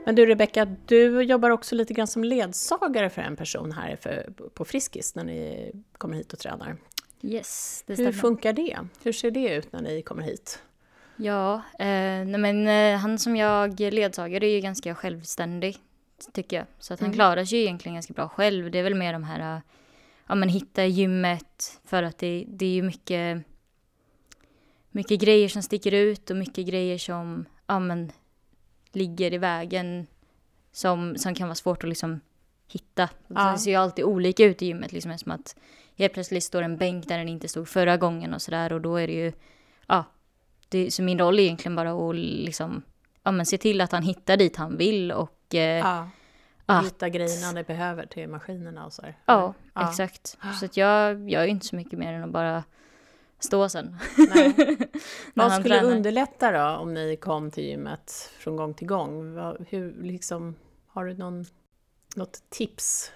Men 0.07 0.15
du 0.15 0.25
Rebecka, 0.25 0.65
du 0.85 1.21
jobbar 1.21 1.49
också 1.49 1.75
lite 1.75 1.93
grann 1.93 2.07
som 2.07 2.23
ledsagare 2.23 3.09
för 3.09 3.21
en 3.21 3.35
person 3.35 3.71
här 3.71 3.95
för, 3.95 4.29
på 4.53 4.65
Friskis 4.65 5.15
när 5.15 5.23
ni 5.23 5.71
kommer 5.97 6.15
hit 6.17 6.33
och 6.33 6.39
tränar. 6.39 6.77
Yes, 7.21 7.83
det 7.87 7.93
Hur 7.93 7.95
stämmer. 7.95 8.11
funkar 8.11 8.53
det? 8.53 8.77
Hur 9.03 9.11
ser 9.11 9.31
det 9.31 9.55
ut 9.55 9.71
när 9.71 9.81
ni 9.81 10.01
kommer 10.01 10.23
hit? 10.23 10.61
Ja, 11.15 11.53
eh, 11.79 11.85
nej 12.25 12.37
men 12.37 12.67
eh, 12.67 12.99
han 12.99 13.19
som 13.19 13.35
jag 13.35 13.79
ledsagar 13.79 14.43
är 14.43 14.47
ju 14.55 14.59
ganska 14.61 14.95
självständig, 14.95 15.77
tycker 16.33 16.57
jag. 16.57 16.65
Så 16.79 16.93
att 16.93 16.99
han 16.99 17.07
Mm. 17.07 17.15
klarar 17.15 17.45
sig 17.45 17.59
egentligen 17.61 17.93
ganska 17.95 18.13
bra 18.13 18.29
själv. 18.29 18.71
Det 18.71 18.79
är 18.79 18.83
väl 18.83 18.95
mer 18.95 19.13
de 19.13 19.23
här, 19.23 19.55
eh, 19.55 19.61
ja 20.27 20.35
men 20.35 20.49
hitta 20.49 20.85
gymmet, 20.85 21.79
för 21.85 22.03
att 22.03 22.17
det, 22.17 22.45
det 22.47 22.65
är 22.65 22.73
ju 22.73 22.81
mycket, 22.83 23.43
mycket 24.91 25.19
grejer 25.21 25.49
som 25.49 25.61
sticker 25.63 25.91
ut 25.91 26.29
och 26.29 26.35
mycket 26.37 26.67
grejer 26.67 26.97
som, 26.97 27.45
ja 27.67 27.79
men, 27.79 28.11
ligger 28.91 29.33
i 29.33 29.37
vägen 29.37 30.07
som, 30.71 31.15
som 31.17 31.35
kan 31.35 31.47
vara 31.47 31.55
svårt 31.55 31.83
att 31.83 31.89
liksom 31.89 32.19
hitta. 32.67 33.09
Ja. 33.27 33.51
Det 33.51 33.57
ser 33.57 33.71
ju 33.71 33.77
alltid 33.77 34.05
olika 34.05 34.43
ut 34.45 34.61
i 34.61 34.65
gymmet, 34.65 34.91
liksom 34.91 35.17
som 35.17 35.31
att 35.31 35.55
helt 35.97 36.13
plötsligt 36.13 36.43
står 36.43 36.61
en 36.61 36.77
bänk 36.77 37.07
där 37.07 37.17
den 37.17 37.29
inte 37.29 37.47
stod 37.47 37.67
förra 37.67 37.97
gången 37.97 38.33
och 38.33 38.41
sådär 38.41 38.73
och 38.73 38.81
då 38.81 38.95
är 38.95 39.07
det 39.07 39.13
ju, 39.13 39.33
ja, 39.87 40.03
det, 40.69 40.91
så 40.91 41.03
min 41.03 41.19
roll 41.19 41.39
är 41.39 41.43
egentligen 41.43 41.75
bara 41.75 42.09
att 42.09 42.15
liksom, 42.15 42.81
ja, 43.23 43.31
men 43.31 43.45
se 43.45 43.57
till 43.57 43.81
att 43.81 43.91
han 43.91 44.03
hittar 44.03 44.37
dit 44.37 44.55
han 44.55 44.77
vill 44.77 45.11
och 45.11 45.55
eh, 45.55 45.77
Ja. 45.77 46.09
att, 46.65 46.85
Hitta 46.85 47.09
grejerna 47.09 47.53
det 47.53 47.63
behöver 47.67 48.05
till 48.05 48.29
maskinerna 48.29 48.85
och 48.85 48.93
så. 48.93 49.03
Ja, 49.25 49.53
Ja. 49.73 49.89
exakt. 49.89 50.37
Så 50.59 50.65
att 50.65 50.77
jag 50.77 51.29
gör 51.29 51.43
ju 51.43 51.49
inte 51.49 51.65
så 51.65 51.75
mycket 51.75 51.99
mer 51.99 52.13
än 52.13 52.23
att 52.23 52.29
bara 52.31 52.63
stå 53.39 53.69
sen. 53.69 53.97
Vad 55.33 55.53
skulle 55.53 55.79
tränar. 55.79 55.95
underlätta 55.95 56.51
då 56.51 56.81
om 56.81 56.93
ni 56.93 57.15
kom 57.15 57.51
till 57.51 57.63
gymmet 57.63 58.31
från 58.39 58.55
gång 58.55 58.73
till 58.73 58.87
gång? 58.87 59.37
Hur, 59.69 60.03
liksom, 60.03 60.55
har 60.87 61.05
du 61.05 61.13
någon, 61.13 61.45
något 62.15 62.41
tips? 62.49 63.11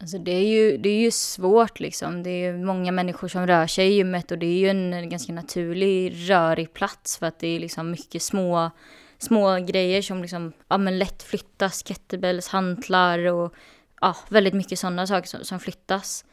Alltså 0.00 0.18
det 0.18 0.32
är, 0.32 0.46
ju, 0.46 0.76
det 0.76 0.88
är 0.88 1.00
ju 1.00 1.10
svårt 1.10 1.80
liksom. 1.80 2.22
Det 2.22 2.30
är 2.30 2.52
många 2.52 2.92
människor 2.92 3.28
som 3.28 3.46
rör 3.46 3.66
sig 3.66 3.88
i 3.88 3.94
gymmet 3.94 4.30
och 4.30 4.38
det 4.38 4.46
är 4.46 4.58
ju 4.58 4.68
en, 4.68 4.94
en 4.94 5.08
ganska 5.08 5.32
naturlig 5.32 6.30
rörig 6.30 6.72
plats 6.72 7.18
för 7.18 7.26
att 7.26 7.38
det 7.38 7.46
är 7.46 7.60
liksom 7.60 7.90
mycket 7.90 8.22
små, 8.22 8.70
små 9.18 9.58
grejer 9.58 10.02
som 10.02 10.22
liksom, 10.22 10.52
ja 10.68 10.78
men 10.78 10.98
lätt 10.98 11.22
flyttas, 11.22 11.82
kettlebells, 11.82 12.48
hantlar 12.48 13.18
och 13.18 13.54
ja, 14.02 14.16
väldigt 14.28 14.54
mycket 14.54 14.78
sådana 14.78 15.06
saker 15.06 15.28
som, 15.28 15.44
som 15.44 15.60
flyttas. 15.60 16.24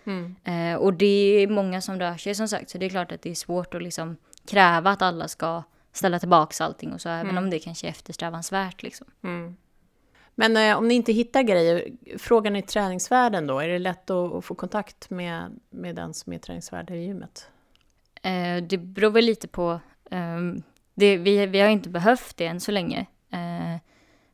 Eh, 0.44 0.76
och 0.76 0.94
det 0.94 1.44
är 1.44 1.48
många 1.48 1.82
som 1.82 2.00
rör 2.00 2.18
sig 2.18 2.36
som 2.36 2.48
sagt, 2.48 2.70
så 2.70 2.78
det 2.78 2.86
är 2.86 2.90
klart 2.90 3.12
att 3.12 3.22
det 3.22 3.30
är 3.32 3.36
svårt 3.36 3.74
att 3.76 3.84
liksom 3.84 4.18
kräva 4.48 4.90
att 4.92 5.02
alla 5.02 5.28
ska 5.28 5.64
ställa 5.92 6.20
tillbaka 6.20 6.64
allting 6.64 6.94
och 6.94 7.02
så, 7.02 7.10
även 7.10 7.38
om 7.38 7.50
det 7.50 7.60
kanske 7.60 7.88
är 7.88 7.90
eftersträvansvärt 7.90 8.84
liksom. 8.84 9.08
Men 10.36 10.58
eh, 10.58 10.78
om 10.78 10.88
ni 10.88 10.94
inte 10.94 11.12
hittar 11.12 11.42
grejer, 11.44 11.92
frågar 12.18 12.52
ni 12.52 12.62
träningsvärden 12.62 13.48
då? 13.48 13.60
Är 13.60 13.68
det 13.68 13.80
lätt 13.80 14.10
att, 14.10 14.34
att 14.34 14.46
få 14.46 14.56
kontakt 14.56 15.10
med, 15.10 15.60
med 15.70 15.96
den 15.96 16.14
som 16.14 16.34
är 16.34 16.38
träningsvärd 16.38 16.92
i 16.92 16.96
gymmet? 16.96 17.50
Eh, 18.22 18.64
det 18.64 18.78
beror 18.78 19.12
väl 19.12 19.26
lite 19.26 19.48
på. 19.48 19.80
ehm, 20.12 20.64
det, 20.96 21.18
vi, 21.18 21.46
vi 21.46 21.60
har 21.60 21.70
inte 21.70 21.90
behövt 21.90 22.38
det 22.38 22.46
än 22.46 22.60
så 22.60 22.72
länge. 22.72 23.06
Eh, 23.32 23.82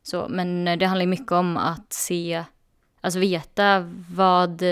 så, 0.02 0.26
men 0.28 0.64
det 0.78 0.86
handlar 0.86 1.06
mycket 1.06 1.32
om 1.32 1.56
att 1.56 1.92
se, 1.92 2.44
alltså 3.06 3.20
veta 3.20 3.92
vad, 4.10 4.62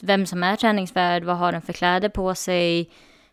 vem 0.00 0.26
som 0.26 0.42
är 0.42 0.56
träningsvärd, 0.56 1.24
vad 1.24 1.36
har 1.36 1.52
den 1.52 1.62
för 1.62 1.72
kläder 1.72 2.08
på 2.08 2.34
sig, 2.34 2.80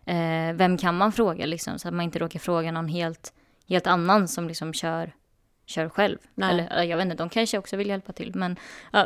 eh, 0.06 0.54
vem 0.54 0.78
kan 0.78 0.98
man 0.98 1.12
fråga 1.12 1.46
liksom, 1.46 1.80
så 1.80 1.88
att 1.88 1.94
man 1.94 2.06
inte 2.06 2.20
råkar 2.20 2.40
fråga 2.40 2.72
någon 2.72 2.88
helt, 2.88 3.34
helt 3.68 3.88
annan 3.88 4.28
som 4.28 4.48
liksom 4.48 4.74
kör, 4.74 5.14
kör 5.66 5.90
själv. 5.90 6.18
Nej. 6.36 6.68
Eller 6.72 6.84
jag 6.84 6.98
vet 6.98 7.06
inte, 7.06 7.16
de 7.16 7.30
kanske 7.30 7.58
också 7.58 7.78
vill 7.78 7.88
hjälpa 7.88 8.14
till, 8.14 8.36
men. 8.36 8.56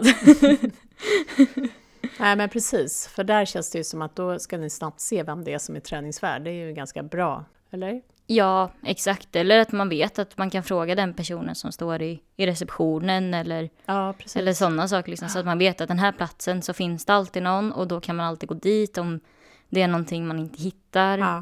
Nej, 2.19 2.35
men 2.35 2.49
precis. 2.49 3.07
För 3.07 3.23
där 3.23 3.45
känns 3.45 3.71
det 3.71 3.77
ju 3.77 3.83
som 3.83 4.01
att 4.01 4.15
då 4.15 4.39
ska 4.39 4.57
ni 4.57 4.69
snabbt 4.69 4.99
se 4.99 5.23
vem 5.23 5.43
det 5.43 5.53
är 5.53 5.57
som 5.57 5.75
är 5.75 5.79
träningsvärd. 5.79 6.43
Det 6.43 6.49
är 6.49 6.67
ju 6.67 6.73
ganska 6.73 7.03
bra, 7.03 7.45
eller? 7.71 8.01
Ja, 8.27 8.71
exakt. 8.83 9.35
Eller 9.35 9.59
att 9.59 9.71
man 9.71 9.89
vet 9.89 10.19
att 10.19 10.37
man 10.37 10.49
kan 10.49 10.63
fråga 10.63 10.95
den 10.95 11.13
personen 11.13 11.55
som 11.55 11.71
står 11.71 12.01
i, 12.01 12.21
i 12.35 12.45
receptionen 12.45 13.33
eller, 13.33 13.69
Ja, 13.85 14.13
eller 14.35 14.53
sådana 14.53 14.87
saker. 14.87 15.09
Liksom, 15.09 15.29
så 15.29 15.39
att 15.39 15.45
man 15.45 15.57
vet 15.57 15.81
att 15.81 15.87
den 15.87 15.99
här 15.99 16.11
platsen 16.11 16.61
så 16.61 16.73
finns 16.73 17.05
det 17.05 17.13
alltid 17.13 17.43
någon 17.43 17.71
och 17.71 17.87
då 17.87 18.01
kan 18.01 18.15
man 18.15 18.25
alltid 18.25 18.49
gå 18.49 18.55
dit 18.55 18.97
om 18.97 19.19
det 19.69 19.81
är 19.81 19.87
någonting 19.87 20.27
man 20.27 20.39
inte 20.39 20.61
hittar. 20.61 21.17
Ja. 21.17 21.37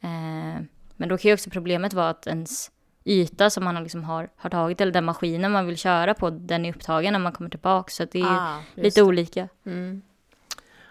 Eh, 0.00 0.62
men 0.96 1.08
då 1.08 1.18
kan 1.18 1.28
ju 1.28 1.32
också 1.34 1.50
problemet 1.50 1.92
vara 1.92 2.08
att 2.08 2.26
ens 2.26 2.70
yta 3.04 3.50
som 3.50 3.64
man 3.64 3.76
har, 3.76 3.82
liksom 3.82 4.04
har, 4.04 4.28
har 4.36 4.50
tagit 4.50 4.80
eller 4.80 4.92
den 4.92 5.04
maskinen 5.04 5.52
man 5.52 5.66
vill 5.66 5.76
köra 5.76 6.14
på, 6.14 6.30
den 6.30 6.64
är 6.64 6.70
upptagen 6.70 7.12
när 7.12 7.20
man 7.20 7.32
kommer 7.32 7.50
tillbaka. 7.50 7.90
Så 7.90 8.04
det 8.04 8.20
är 8.20 8.26
Ah, 8.26 8.60
lite 8.74 9.00
det. 9.00 9.04
olika. 9.04 9.48
Mm. 9.66 10.02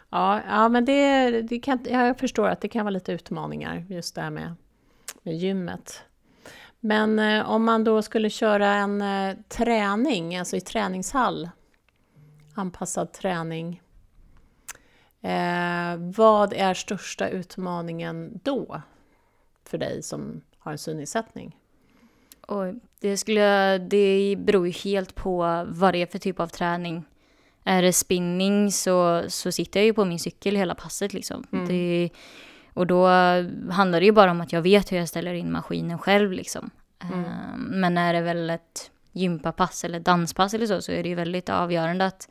Ja, 0.09 0.41
ja, 0.49 0.69
men 0.69 0.85
det, 0.85 1.31
det 1.41 1.59
kan, 1.59 1.79
ja, 1.89 2.05
jag 2.07 2.19
förstår 2.19 2.47
att 2.47 2.61
det 2.61 2.67
kan 2.67 2.85
vara 2.85 2.91
lite 2.93 3.11
utmaningar 3.11 3.85
just 3.89 4.15
det 4.15 4.21
här 4.21 4.29
med 4.29 4.55
gymmet. 5.31 6.01
Men 6.79 7.19
eh, 7.19 7.49
om 7.49 7.63
man 7.63 7.83
då 7.83 8.01
skulle 8.01 8.29
köra 8.29 8.73
en 8.73 9.01
eh, 9.01 9.35
träning, 9.47 10.37
alltså 10.37 10.55
i 10.55 10.61
träningshall, 10.61 11.49
anpassad 12.55 13.13
träning. 13.13 13.81
Eh, 15.21 15.97
vad 15.97 16.53
är 16.53 16.73
största 16.73 17.29
utmaningen 17.29 18.39
då 18.43 18.81
för 19.63 19.77
dig 19.77 20.03
som 20.03 20.41
har 20.57 20.71
en 20.71 20.77
synnedsättning? 20.77 21.57
Och 22.41 22.73
det, 22.99 23.17
skulle, 23.17 23.77
det 23.77 24.35
beror 24.39 24.67
ju 24.67 24.73
helt 24.73 25.15
på 25.15 25.65
vad 25.67 25.93
det 25.93 26.01
är 26.01 26.05
för 26.05 26.19
typ 26.19 26.39
av 26.39 26.47
träning. 26.47 27.05
Är 27.63 27.81
det 27.81 27.93
spinning 27.93 28.71
så, 28.71 29.23
så 29.27 29.51
sitter 29.51 29.79
jag 29.79 29.85
ju 29.85 29.93
på 29.93 30.05
min 30.05 30.19
cykel 30.19 30.55
hela 30.55 30.75
passet 30.75 31.13
liksom. 31.13 31.43
Mm. 31.51 31.67
Det, 31.67 32.09
och 32.77 32.87
då 32.87 33.07
handlar 33.71 33.99
det 33.99 34.05
ju 34.05 34.11
bara 34.11 34.31
om 34.31 34.41
att 34.41 34.53
jag 34.53 34.61
vet 34.61 34.91
hur 34.91 34.97
jag 34.97 35.09
ställer 35.09 35.33
in 35.33 35.51
maskinen 35.51 35.99
själv 35.99 36.31
liksom. 36.31 36.69
Mm. 37.03 37.25
Eh, 37.25 37.57
Men 37.57 37.97
är 37.97 38.13
det 38.13 38.21
väl 38.21 38.49
ett 38.49 38.91
gympapass 39.11 39.83
eller 39.83 39.99
danspass 39.99 40.53
eller 40.53 40.65
så, 40.65 40.81
så 40.81 40.91
är 40.91 41.03
det 41.03 41.09
ju 41.09 41.15
väldigt 41.15 41.49
avgörande 41.49 42.05
att, 42.05 42.29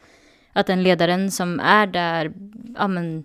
att 0.53 0.67
den 0.67 0.83
ledaren 0.83 1.31
som 1.31 1.61
är 1.61 1.87
där 1.87 2.33
ja, 2.79 2.89
men, 2.89 3.25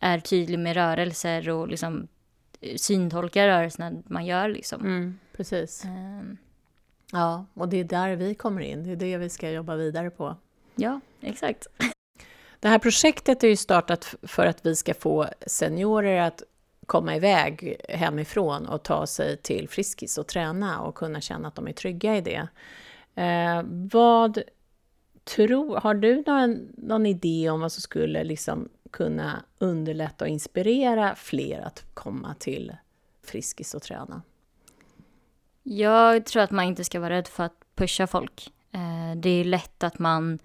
är 0.00 0.18
tydlig 0.18 0.58
med 0.58 0.74
rörelser 0.74 1.48
och 1.48 1.68
liksom 1.68 2.08
eh, 2.60 2.76
syntolkar 2.76 3.46
rörelserna 3.46 3.92
man 4.06 4.26
gör 4.26 4.48
liksom. 4.48 5.18
Precis. 5.36 5.84
Ehm, 5.84 6.36
Ja, 7.12 7.46
och 7.54 7.68
det 7.68 7.76
är 7.76 7.84
där 7.84 8.16
vi 8.16 8.34
kommer 8.34 8.60
in. 8.60 8.84
Det 8.84 8.92
är 8.92 8.96
det 8.96 9.16
vi 9.16 9.28
ska 9.28 9.50
jobba 9.50 9.76
vidare 9.76 10.10
på. 10.10 10.36
Ja, 10.74 11.00
exakt. 11.20 11.66
Det 12.60 12.68
här 12.68 12.78
projektet 12.78 13.44
är 13.44 13.48
ju 13.48 13.56
startat 13.56 14.14
för 14.22 14.46
att 14.46 14.66
vi 14.66 14.76
ska 14.76 14.94
få 14.94 15.26
seniorer 15.46 16.20
att 16.20 16.42
komma 16.86 17.16
iväg 17.16 17.76
hemifrån 17.88 18.66
och 18.66 18.82
ta 18.82 19.06
sig 19.06 19.36
till 19.36 19.68
Friskis 19.68 20.18
och 20.18 20.26
träna 20.26 20.80
och 20.80 20.94
kunna 20.94 21.20
känna 21.20 21.48
att 21.48 21.54
de 21.54 21.68
är 21.68 21.72
trygga 21.72 22.16
i 22.16 22.20
det. 22.20 22.48
Eh, 23.22 23.62
vad 23.92 24.42
tror, 25.24 25.76
har 25.76 25.94
du 25.94 26.22
någon, 26.26 26.68
någon 26.76 27.06
idé 27.06 27.50
om 27.50 27.60
vad 27.60 27.72
som 27.72 27.80
skulle 27.80 28.24
liksom 28.24 28.68
kunna 28.90 29.42
underlätta 29.58 30.24
och 30.24 30.28
inspirera 30.28 31.14
fler 31.14 31.60
att 31.60 31.84
komma 31.94 32.34
till 32.38 32.76
Friskis 33.24 33.74
och 33.74 33.82
träna? 33.82 34.22
Jag 35.62 36.26
tror 36.26 36.42
att 36.42 36.50
man 36.50 36.64
inte 36.64 36.84
ska 36.84 37.00
vara 37.00 37.14
rädd 37.14 37.28
för 37.28 37.44
att 37.44 37.64
pusha 37.74 38.06
folk. 38.06 38.52
Eh, 38.72 39.16
det 39.16 39.30
är 39.30 39.44
lätt 39.44 39.84
att 39.84 39.98
man 39.98 40.38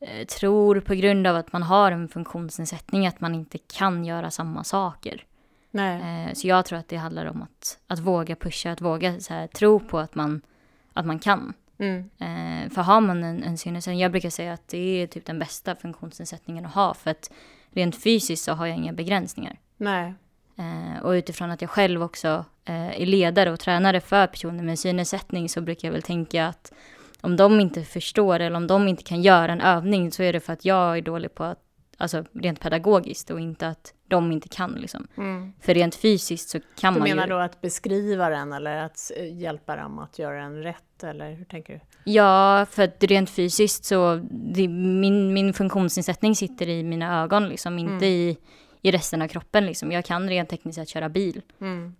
eh, 0.00 0.26
tror 0.26 0.80
på 0.80 0.94
grund 0.94 1.26
av 1.26 1.36
att 1.36 1.52
man 1.52 1.62
har 1.62 1.92
en 1.92 2.08
funktionsnedsättning 2.08 3.06
att 3.06 3.20
man 3.20 3.34
inte 3.34 3.58
kan 3.58 4.04
göra 4.04 4.30
samma 4.30 4.64
saker. 4.64 5.24
Nej. 5.70 6.26
Eh, 6.28 6.34
Så 6.34 6.46
jag 6.48 6.64
tror 6.64 6.78
att 6.78 6.88
det 6.88 6.96
handlar 6.96 7.26
om 7.26 7.42
att, 7.42 7.78
att 7.86 7.98
våga 7.98 8.36
pusha, 8.36 8.70
att 8.72 8.80
våga 8.80 9.20
så 9.20 9.34
här, 9.34 9.46
tro 9.46 9.80
på 9.80 9.98
att 9.98 10.14
man, 10.14 10.40
att 10.92 11.06
man 11.06 11.18
kan. 11.18 11.52
Mm. 11.78 12.10
Eh, 12.18 12.70
För 12.70 12.82
har 12.82 13.00
man 13.00 13.24
en, 13.24 13.42
en 13.42 13.58
synnedsättning, 13.58 14.00
jag 14.00 14.10
brukar 14.10 14.30
säga 14.30 14.52
att 14.52 14.68
det 14.68 14.78
är 15.02 15.06
typ 15.06 15.26
den 15.26 15.38
bästa 15.38 15.74
funktionsnedsättningen 15.76 16.66
att 16.66 16.74
ha 16.74 16.94
för 16.94 17.10
att 17.10 17.30
rent 17.70 18.02
fysiskt 18.02 18.44
så 18.44 18.52
har 18.52 18.66
jag 18.66 18.76
inga 18.76 18.92
begränsningar. 18.92 19.56
Nej. 19.76 20.14
Eh, 20.58 21.02
och 21.02 21.10
utifrån 21.10 21.50
att 21.50 21.60
jag 21.60 21.70
själv 21.70 22.02
också 22.02 22.44
är 22.64 23.06
ledare 23.06 23.50
och 23.50 23.60
tränare 23.60 24.00
för 24.00 24.26
personer 24.26 24.62
med 24.62 24.78
synnedsättning 24.78 25.48
så 25.48 25.60
brukar 25.60 25.88
jag 25.88 25.92
väl 25.92 26.02
tänka 26.02 26.46
att 26.46 26.72
om 27.20 27.36
de 27.36 27.60
inte 27.60 27.82
förstår 27.82 28.40
eller 28.40 28.56
om 28.56 28.66
de 28.66 28.88
inte 28.88 29.02
kan 29.02 29.22
göra 29.22 29.52
en 29.52 29.60
övning 29.60 30.12
så 30.12 30.22
är 30.22 30.32
det 30.32 30.40
för 30.40 30.52
att 30.52 30.64
jag 30.64 30.98
är 30.98 31.02
dålig 31.02 31.34
på 31.34 31.44
att, 31.44 31.58
alltså 32.00 32.24
rent 32.32 32.60
pedagogiskt 32.60 33.30
och 33.30 33.40
inte 33.40 33.68
att 33.68 33.94
de 34.08 34.32
inte 34.32 34.48
kan 34.48 34.72
liksom. 34.72 35.06
För 35.60 35.74
rent 35.74 35.94
fysiskt 35.94 36.48
så 36.48 36.60
kan 36.76 36.94
Du 36.94 37.00
man 37.00 37.08
menar 37.08 37.26
ju... 37.26 37.30
då 37.30 37.38
att 37.38 37.60
beskriva 37.60 38.28
den 38.28 38.52
eller 38.52 38.76
att 38.76 39.10
eh, 39.16 39.38
hjälpa 39.38 39.76
dem 39.76 39.98
att 39.98 40.18
göra 40.18 40.42
den 40.42 40.62
rätt? 40.62 41.02
Eller 41.02 41.32
hur 41.34 41.44
tänker 41.44 41.72
du? 41.72 41.80
Ja, 42.12 42.66
för 42.70 42.82
att 42.82 43.04
rent 43.04 43.30
fysiskt 43.30 43.84
så, 43.84 44.20
det, 44.30 44.68
min, 44.68 45.32
min 45.34 45.52
funktionsnedsättning 45.52 46.36
sitter 46.36 46.68
i 46.68 46.82
mina 46.82 47.22
ögon 47.22 47.48
liksom, 47.48 47.78
inte 47.78 48.06
i, 48.06 48.38
i 48.82 48.90
resten 48.90 49.22
av 49.22 49.28
kroppen 49.28 49.66
liksom. 49.66 49.92
Jag 49.92 50.04
kan 50.04 50.28
rent 50.28 50.48
tekniskt 50.48 50.76
sett 50.78 50.88
köra 50.88 51.08
bil. 51.08 51.42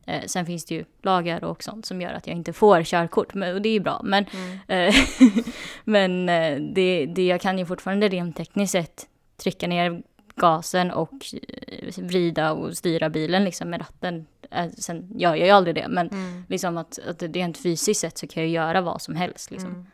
Eh, 0.06 0.22
sen 0.26 0.46
finns 0.46 0.64
det 0.64 0.74
ju 0.74 0.84
lagar 1.02 1.44
och 1.44 1.62
sånt 1.62 1.86
som 1.86 2.00
gör 2.00 2.12
att 2.12 2.26
jag 2.26 2.36
inte 2.36 2.52
får 2.52 2.82
körkort, 2.82 3.34
men, 3.34 3.54
och 3.54 3.62
det 3.62 3.68
är 3.68 3.72
ju 3.72 3.80
bra. 3.80 4.00
Men, 4.04 4.24
eh, 4.68 4.94
men 5.84 6.28
eh, 6.28 6.58
det, 6.60 7.06
det, 7.06 7.26
jag 7.26 7.40
kan 7.40 7.58
ju 7.58 7.66
fortfarande 7.66 8.08
rent 8.08 8.36
tekniskt 8.36 8.72
sett 8.72 9.06
trycka 9.42 9.66
ner 9.66 10.02
gasen 10.36 10.90
och 10.90 11.12
eh, 11.58 11.94
vrida 11.96 12.52
och 12.52 12.76
styra 12.76 13.10
bilen 13.10 13.44
liksom 13.44 13.70
med 13.70 13.80
ratten. 13.80 14.26
Eh, 14.50 14.70
sen 14.70 15.18
gör 15.18 15.34
jag 15.34 15.50
aldrig 15.50 15.74
det, 15.74 15.88
men 15.88 16.10
liksom 16.48 16.76
att, 16.76 16.98
att 17.08 17.22
rent 17.22 17.58
fysiskt 17.58 18.00
sett 18.00 18.18
så 18.18 18.26
kan 18.26 18.42
jag 18.42 18.52
göra 18.52 18.80
vad 18.80 19.02
som 19.02 19.16
helst. 19.16 19.50
Liksom. 19.50 19.86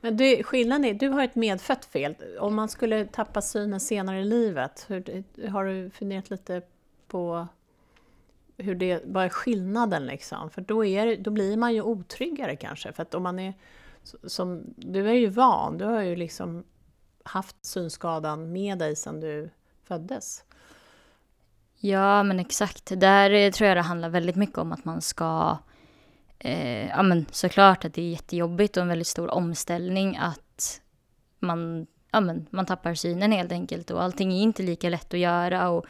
Men 0.00 0.16
du, 0.16 0.42
skillnaden 0.42 0.84
är, 0.84 0.94
du 0.94 1.08
har 1.08 1.24
ett 1.24 1.34
medfött 1.34 1.84
fel. 1.84 2.14
Om 2.40 2.54
man 2.54 2.68
skulle 2.68 3.04
tappa 3.04 3.42
synen 3.42 3.80
senare 3.80 4.20
i 4.20 4.24
livet, 4.24 4.84
hur, 4.88 5.24
har 5.48 5.64
du 5.64 5.90
funderat 5.90 6.30
lite 6.30 6.62
på 7.08 7.48
hur 8.56 8.74
det, 8.74 9.02
vad 9.04 9.24
är 9.24 9.28
skillnaden 9.28 10.06
liksom? 10.06 10.50
För 10.50 10.60
då, 10.60 10.84
är, 10.84 11.16
då 11.16 11.30
blir 11.30 11.56
man 11.56 11.74
ju 11.74 11.82
otryggare 11.82 12.56
kanske. 12.56 12.92
För 12.92 13.02
att 13.02 13.14
om 13.14 13.22
man 13.22 13.38
är, 13.38 13.54
som, 14.24 14.62
du 14.76 15.08
är 15.08 15.14
ju 15.14 15.26
van, 15.26 15.78
du 15.78 15.84
har 15.84 16.02
ju 16.02 16.16
liksom 16.16 16.64
haft 17.28 17.64
synskadan 17.64 18.52
med 18.52 18.78
dig 18.78 18.96
sedan 18.96 19.20
du 19.20 19.50
föddes. 19.84 20.44
Ja, 21.76 22.22
men 22.22 22.40
exakt. 22.40 23.00
Där 23.00 23.30
eh, 23.30 23.50
tror 23.50 23.68
jag 23.68 23.76
det 23.76 23.82
handlar 23.82 24.08
väldigt 24.08 24.36
mycket 24.36 24.58
om 24.58 24.72
att 24.72 24.84
man 24.84 25.02
ska 25.02 25.58
eh, 26.38 26.88
ja 26.88 27.02
men 27.02 27.26
såklart 27.30 27.84
att 27.84 27.94
det 27.94 28.02
är 28.02 28.10
jättejobbigt 28.10 28.76
och 28.76 28.82
en 28.82 28.88
väldigt 28.88 29.06
stor 29.06 29.30
omställning 29.30 30.16
att 30.16 30.80
man, 31.38 31.86
ja 32.12 32.20
men 32.20 32.46
man 32.50 32.66
tappar 32.66 32.94
synen 32.94 33.32
helt 33.32 33.52
enkelt 33.52 33.90
och 33.90 34.02
allting 34.02 34.32
är 34.32 34.42
inte 34.42 34.62
lika 34.62 34.88
lätt 34.88 35.14
att 35.14 35.20
göra 35.20 35.68
och 35.68 35.86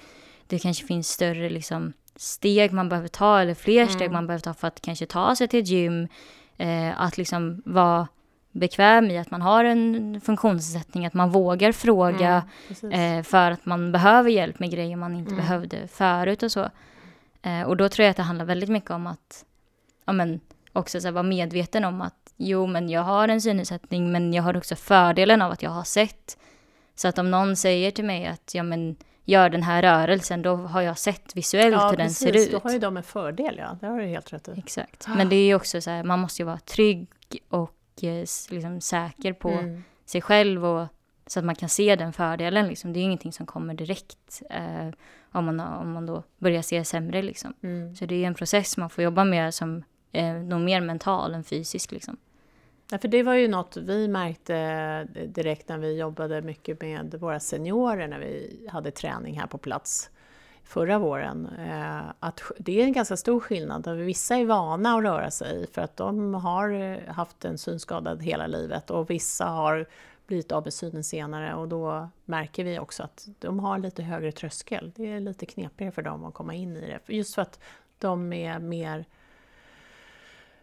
det 0.47 0.59
kanske 0.59 0.87
finns 0.87 1.09
större 1.09 1.51
liksom 1.51 1.93
steg 2.17 2.73
man 2.73 2.89
behöver 2.89 3.09
ta 3.09 3.41
eller 3.41 3.55
fler 3.55 3.87
steg 3.87 4.03
Mm. 4.03 4.13
man 4.13 4.27
behöver 4.27 4.43
ta 4.43 4.55
för 4.55 4.69
att 4.69 4.81
kanske 4.81 5.07
ta 5.07 5.37
sig 5.37 5.49
till 5.49 5.61
ett 5.61 5.69
gym. 5.69 6.09
Eh, 6.57 7.01
att 7.01 7.19
liksom 7.19 7.63
vara 7.65 8.09
bekväm 8.59 9.11
i 9.11 9.19
att 9.19 9.31
man 9.31 9.43
har 9.43 9.65
en 9.65 10.21
funktionsnedsättning, 10.21 11.07
att 11.07 11.15
man 11.15 11.31
vågar 11.31 11.73
fråga 11.73 12.43
Mm, 12.83 13.19
eh, 13.19 13.23
för 13.23 13.51
att 13.51 13.67
man 13.67 13.93
behöver 13.93 14.31
hjälp 14.31 14.59
med 14.59 14.71
grejer 14.71 14.97
man 14.97 15.17
inte 15.17 15.33
Mm. 15.33 15.45
behövde 15.45 15.89
förut 15.89 16.43
och 16.43 16.53
så. 16.53 16.71
Eh, 17.43 17.63
och 17.63 17.77
då 17.77 17.89
tror 17.89 18.05
jag 18.05 18.11
att 18.11 18.17
det 18.17 18.23
handlar 18.23 18.45
väldigt 18.45 18.69
mycket 18.69 18.91
om 18.91 19.07
att 19.07 19.45
ja, 20.05 20.13
men, 20.13 20.41
också 20.73 21.01
så 21.01 21.11
vara 21.11 21.23
medveten 21.23 21.85
om 21.85 22.01
att 22.01 22.15
jo, 22.37 22.67
men 22.67 22.89
jag 22.89 23.03
har 23.03 23.29
en 23.29 23.41
synnedsättning, 23.41 24.13
men 24.13 24.33
jag 24.33 24.43
har 24.43 24.57
också 24.57 24.77
fördelen 24.77 25.43
av 25.43 25.53
att 25.53 25.63
jag 25.63 25.71
har 25.71 25.85
sett. 25.85 26.39
Så 26.95 27.09
att 27.09 27.19
om 27.19 27.31
någon 27.31 27.57
säger 27.57 27.91
till 27.91 28.05
mig 28.05 28.27
att 28.27 28.55
ja, 28.55 28.63
men, 28.63 28.97
gör 29.25 29.51
den 29.51 29.63
här 29.63 29.83
rörelsen, 29.83 30.43
då 30.43 30.57
har 30.57 30.83
jag 30.83 30.99
sett 30.99 31.37
visuellt 31.37 31.75
ja, 31.75 31.91
hur 31.91 31.97
den 31.97 32.07
precis. 32.07 32.19
ser 32.19 32.37
ut. 32.37 32.53
Då 32.53 32.59
har 32.59 32.73
ju 32.73 32.79
de 32.79 32.97
en 32.97 33.03
fördel, 33.03 33.55
ja. 33.59 33.77
Det 33.81 33.87
har 33.87 33.99
du 33.99 34.07
helt 34.07 34.33
rätt 34.33 34.49
i. 34.49 34.55
Exakt. 34.59 35.09
Men 35.09 35.29
det 35.29 35.37
är 35.37 35.47
ju 35.47 35.55
också 35.55 35.81
så 35.81 35.91
här, 35.91 36.03
man 36.03 36.19
måste 36.19 36.43
ju 36.43 36.47
vara 36.47 36.59
trygg 36.59 37.09
och 37.49 37.75
liksom 38.03 38.81
säker 38.81 39.33
på 39.33 39.49
Mm. 39.49 39.85
sig 40.05 40.21
själv 40.21 40.65
och 40.65 40.87
så 41.27 41.39
att 41.39 41.45
man 41.45 41.55
kan 41.55 41.69
se 41.69 41.97
den 41.97 42.13
fördelen. 42.13 42.69
Liksom. 42.69 42.93
Det 42.93 42.99
är 42.99 43.01
ju 43.01 43.05
ingenting 43.07 43.33
som 43.33 43.47
kommer 43.47 43.75
direkt 43.75 44.43
eh, 44.51 44.89
om, 45.33 45.45
man, 45.45 45.61
om 45.61 45.93
man 45.93 46.07
då 46.07 46.23
börjar 46.39 46.63
se 46.63 46.85
sämre. 46.85 47.23
Liksom. 47.23 47.55
Mm. 47.63 47.97
Så 47.97 48.07
det 48.07 48.15
är 48.25 48.27
en 48.27 48.35
process 48.35 48.77
man 48.77 48.91
får 48.91 49.05
jobba 49.05 49.25
med 49.25 49.55
som 49.55 49.85
är 50.13 50.39
nog 50.39 50.61
mer 50.61 50.81
mental 50.81 51.35
än 51.35 51.45
fysisk. 51.45 51.93
Liksom. 51.93 52.17
Ja, 52.91 52.99
för 52.99 53.09
det 53.09 53.23
var 53.23 53.35
ju 53.35 53.49
något 53.49 53.77
vi 53.77 54.09
märkte 54.09 54.57
eh, 55.15 55.29
direkt 55.29 55.69
när 55.69 55.79
vi 55.79 55.99
jobbade 55.99 56.43
mycket 56.43 56.83
med 56.83 57.15
våra 57.15 57.41
seniorer 57.41 58.09
när 58.09 58.19
vi 58.19 58.67
hade 58.73 58.91
träning 58.91 59.41
här 59.41 59.47
på 59.47 59.59
plats 59.59 60.11
förra 60.65 60.99
våren. 60.99 61.47
Eh, 61.47 62.01
att 62.21 62.43
det 62.59 62.81
är 62.81 62.85
en 62.85 62.93
ganska 62.93 63.17
stor 63.17 63.41
skillnad. 63.41 63.89
Vissa 63.89 64.37
är 64.37 64.45
vana 64.45 64.97
att 64.97 65.03
röra 65.03 65.31
sig 65.31 65.67
för 65.73 65.83
att 65.83 65.97
de 65.97 66.35
har 66.35 66.71
eh, 66.73 67.15
haft 67.15 67.45
en 67.45 67.59
synskada 67.59 68.17
hela 68.17 68.47
livet 68.47 68.91
och 68.91 69.11
vissa 69.11 69.45
har 69.45 69.87
blivit 70.27 70.53
av 70.53 70.65
med 70.65 70.73
synen 70.73 71.05
senare 71.05 71.55
och 71.55 71.69
då 71.69 72.09
märker 72.25 72.65
vi 72.65 72.79
också 72.79 73.03
att 73.03 73.29
de 73.39 73.59
har 73.59 73.79
lite 73.79 74.03
högre 74.03 74.33
tröskel. 74.33 74.93
Det 74.97 75.13
är 75.13 75.21
lite 75.21 75.47
knepigare 75.47 75.93
för 75.93 76.03
dem 76.03 76.25
att 76.25 76.35
komma 76.35 76.55
in 76.55 76.77
i 76.77 76.81
det. 76.81 77.15
Just 77.15 77.35
för 77.35 77.43
att 77.43 77.61
de 77.99 78.33
är 78.33 78.59
mer 78.59 79.05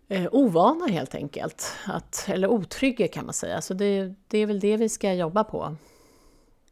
eh, 0.08 0.28
ovana 0.32 0.88
helt 0.88 1.16
enkelt. 1.16 1.76
Att, 1.88 2.26
eller 2.30 2.48
otrygga 2.48 3.08
kan 3.08 3.26
man 3.26 3.34
säga. 3.34 3.62
Så 3.62 3.74
det, 3.74 4.14
det 4.28 4.38
är 4.38 4.46
väl 4.46 4.60
det 4.60 4.78
vi 4.78 4.90
ska 4.90 5.14
jobba 5.14 5.44
på. 5.44 5.76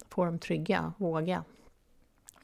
Få 0.10 0.26
dem 0.26 0.40
trygga, 0.40 0.94
våga. 0.98 1.44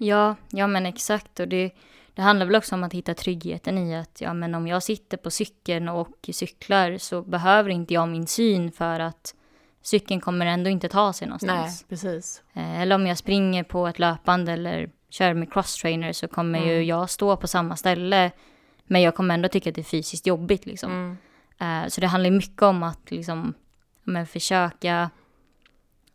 Ja, 0.02 0.36
ja 0.50 0.68
men 0.68 0.86
exakt. 0.86 1.40
Och 1.40 1.48
det, 1.48 1.72
det 2.14 2.22
handlar 2.22 2.46
väl 2.46 2.56
också 2.56 2.76
om 2.76 2.84
att 2.84 2.94
hitta 2.94 3.14
tryggheten 3.14 3.78
i 3.78 3.96
att 3.96 4.22
ja, 4.22 4.34
men 4.34 4.56
om 4.56 4.68
jag 4.68 4.84
sitter 4.84 5.18
på 5.18 5.32
cykeln 5.32 5.90
och 5.90 6.30
cyklar 6.34 6.98
så 6.98 7.22
behöver 7.22 7.70
inte 7.70 7.94
jag 7.94 8.08
min 8.10 8.28
syn 8.28 8.72
för 8.72 9.00
att 9.00 9.36
cykeln 9.82 10.22
kommer 10.22 10.46
ändå 10.46 10.70
inte 10.70 10.90
ta 10.90 11.14
sig 11.14 11.28
någonstans. 11.28 11.82
Nej, 11.82 11.90
precis. 11.90 12.44
Eh, 12.54 12.82
Eller 12.82 12.96
om 12.96 13.08
jag 13.08 13.18
springer 13.18 13.64
på 13.64 13.88
ett 13.88 14.00
löpande 14.00 14.52
eller 14.52 14.90
kör 15.10 15.34
med 15.34 15.54
crosstrainer 15.54 16.14
så 16.14 16.28
kommer 16.28 16.60
ju 16.60 16.74
Mm. 16.74 16.86
jag 16.88 17.10
stå 17.10 17.38
på 17.38 17.48
samma 17.48 17.76
ställe. 17.76 18.32
Men 18.92 19.02
jag 19.02 19.16
kommer 19.16 19.34
ändå 19.34 19.50
tycka 19.50 19.70
att 19.70 19.76
det 19.76 19.82
är 19.82 19.84
fysiskt 19.84 20.28
jobbigt 20.28 20.66
liksom. 20.66 20.92
Mm. 21.60 21.84
Eh, 21.84 21.90
Så 21.90 22.02
det 22.02 22.08
handlar 22.08 22.30
ju 22.30 22.36
mycket 22.38 22.62
om 22.62 22.84
att 22.84 23.12
liksom, 23.12 23.54
men 24.04 24.28
försöka 24.28 25.10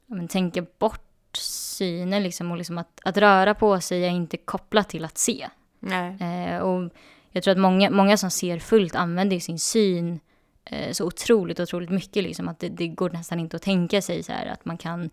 men 0.06 0.28
tänka 0.28 0.66
bort 0.78 1.03
synen 1.36 2.22
liksom 2.22 2.50
och 2.50 2.56
liksom 2.56 2.78
att, 2.78 3.00
att 3.04 3.16
röra 3.16 3.54
på 3.54 3.80
sig 3.80 4.04
är 4.04 4.08
inte 4.08 4.36
kopplat 4.36 4.88
till 4.88 5.04
att 5.04 5.18
se. 5.18 5.48
Nej. 5.80 6.16
Eh, 6.20 6.58
och 6.58 6.90
jag 7.30 7.42
tror 7.42 7.52
att 7.52 7.58
många, 7.58 7.90
många 7.90 8.16
som 8.16 8.30
ser 8.30 8.58
fullt 8.58 8.94
använder 8.94 9.38
sin 9.38 9.58
syn 9.58 10.20
eh, 10.64 10.92
så 10.92 11.06
otroligt, 11.06 11.60
otroligt 11.60 11.90
mycket 11.90 12.22
liksom 12.22 12.48
att 12.48 12.60
det, 12.60 12.68
det 12.68 12.88
går 12.88 13.10
nästan 13.10 13.40
inte 13.40 13.56
att 13.56 13.62
tänka 13.62 14.02
sig 14.02 14.22
så 14.22 14.32
här 14.32 14.46
att 14.46 14.64
man 14.64 14.78
kan 14.78 15.10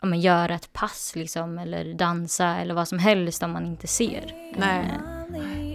ja, 0.00 0.06
men 0.06 0.20
göra 0.20 0.54
ett 0.54 0.72
pass 0.72 1.12
liksom 1.16 1.58
eller 1.58 1.94
dansa 1.94 2.56
eller 2.56 2.74
vad 2.74 2.88
som 2.88 2.98
helst 2.98 3.42
om 3.42 3.50
man 3.50 3.66
inte 3.66 3.86
ser. 3.86 4.34
Nej. 4.56 4.90
Molly 5.28 5.72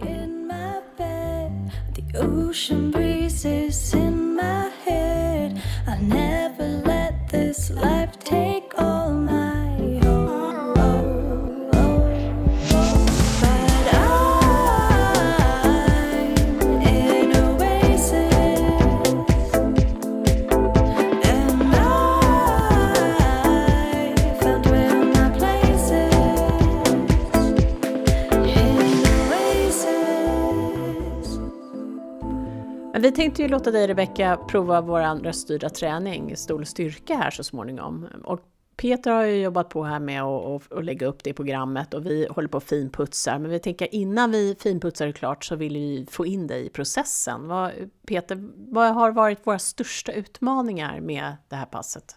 vi 33.07 33.11
tänkte 33.11 33.41
ju 33.41 33.47
låta 33.47 33.71
dig 33.71 33.87
Rebecka 33.87 34.39
prova 34.47 34.81
vår 34.81 35.23
röststyrda 35.23 35.69
träning, 35.69 36.37
stol 36.37 36.65
styrka 36.65 37.15
här 37.15 37.31
så 37.31 37.43
småningom. 37.43 38.07
Och 38.23 38.39
Peter 38.77 39.11
har 39.11 39.23
ju 39.23 39.41
jobbat 39.41 39.69
på 39.69 39.83
här 39.83 39.99
med 39.99 40.23
att, 40.23 40.85
lägga 40.85 41.07
upp 41.07 41.23
det 41.23 41.33
programmet 41.33 41.93
och 41.93 42.05
vi 42.05 42.27
håller 42.29 42.47
på 42.47 42.57
och 42.57 42.63
finputsar. 42.63 43.39
Men 43.39 43.51
vi 43.51 43.59
tänker 43.59 43.95
innan 43.95 44.31
vi 44.31 44.55
finputsar 44.59 45.11
klart 45.11 45.45
så 45.45 45.55
vill 45.55 45.73
vi 45.73 46.07
få 46.11 46.25
in 46.25 46.47
dig 46.47 46.65
i 46.65 46.69
processen. 46.69 47.47
Vad, 47.47 47.71
Peter, 48.07 48.49
vad 48.55 48.93
har 48.93 49.11
varit 49.11 49.47
våra 49.47 49.59
största 49.59 50.11
utmaningar 50.11 50.99
med 50.99 51.35
det 51.49 51.55
här 51.55 51.65
passet? 51.65 52.15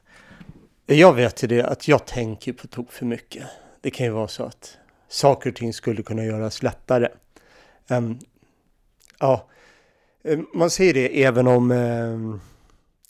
Jag 0.87 1.13
vet 1.13 1.43
ju 1.43 1.49
det 1.49 1.63
att 1.63 1.89
jag 1.89 2.07
tänker 2.07 2.53
på 2.53 2.67
tok 2.67 2.93
för 2.93 3.07
mycket. 3.07 3.47
Det 3.81 3.91
kan 3.91 4.07
ju 4.07 4.13
vara 4.13 4.29
så 4.29 4.45
att 4.45 4.79
saker 5.09 5.51
och 5.51 5.57
ting 5.57 5.73
skulle 5.73 6.03
kunna 6.03 6.25
göras 6.25 6.63
lättare. 6.63 7.09
Um, 7.89 8.19
ja, 9.19 9.50
man 10.55 10.71
ser 10.71 10.95
det 10.95 11.25
även 11.25 11.47
om 11.47 11.71
ehm, 11.71 12.41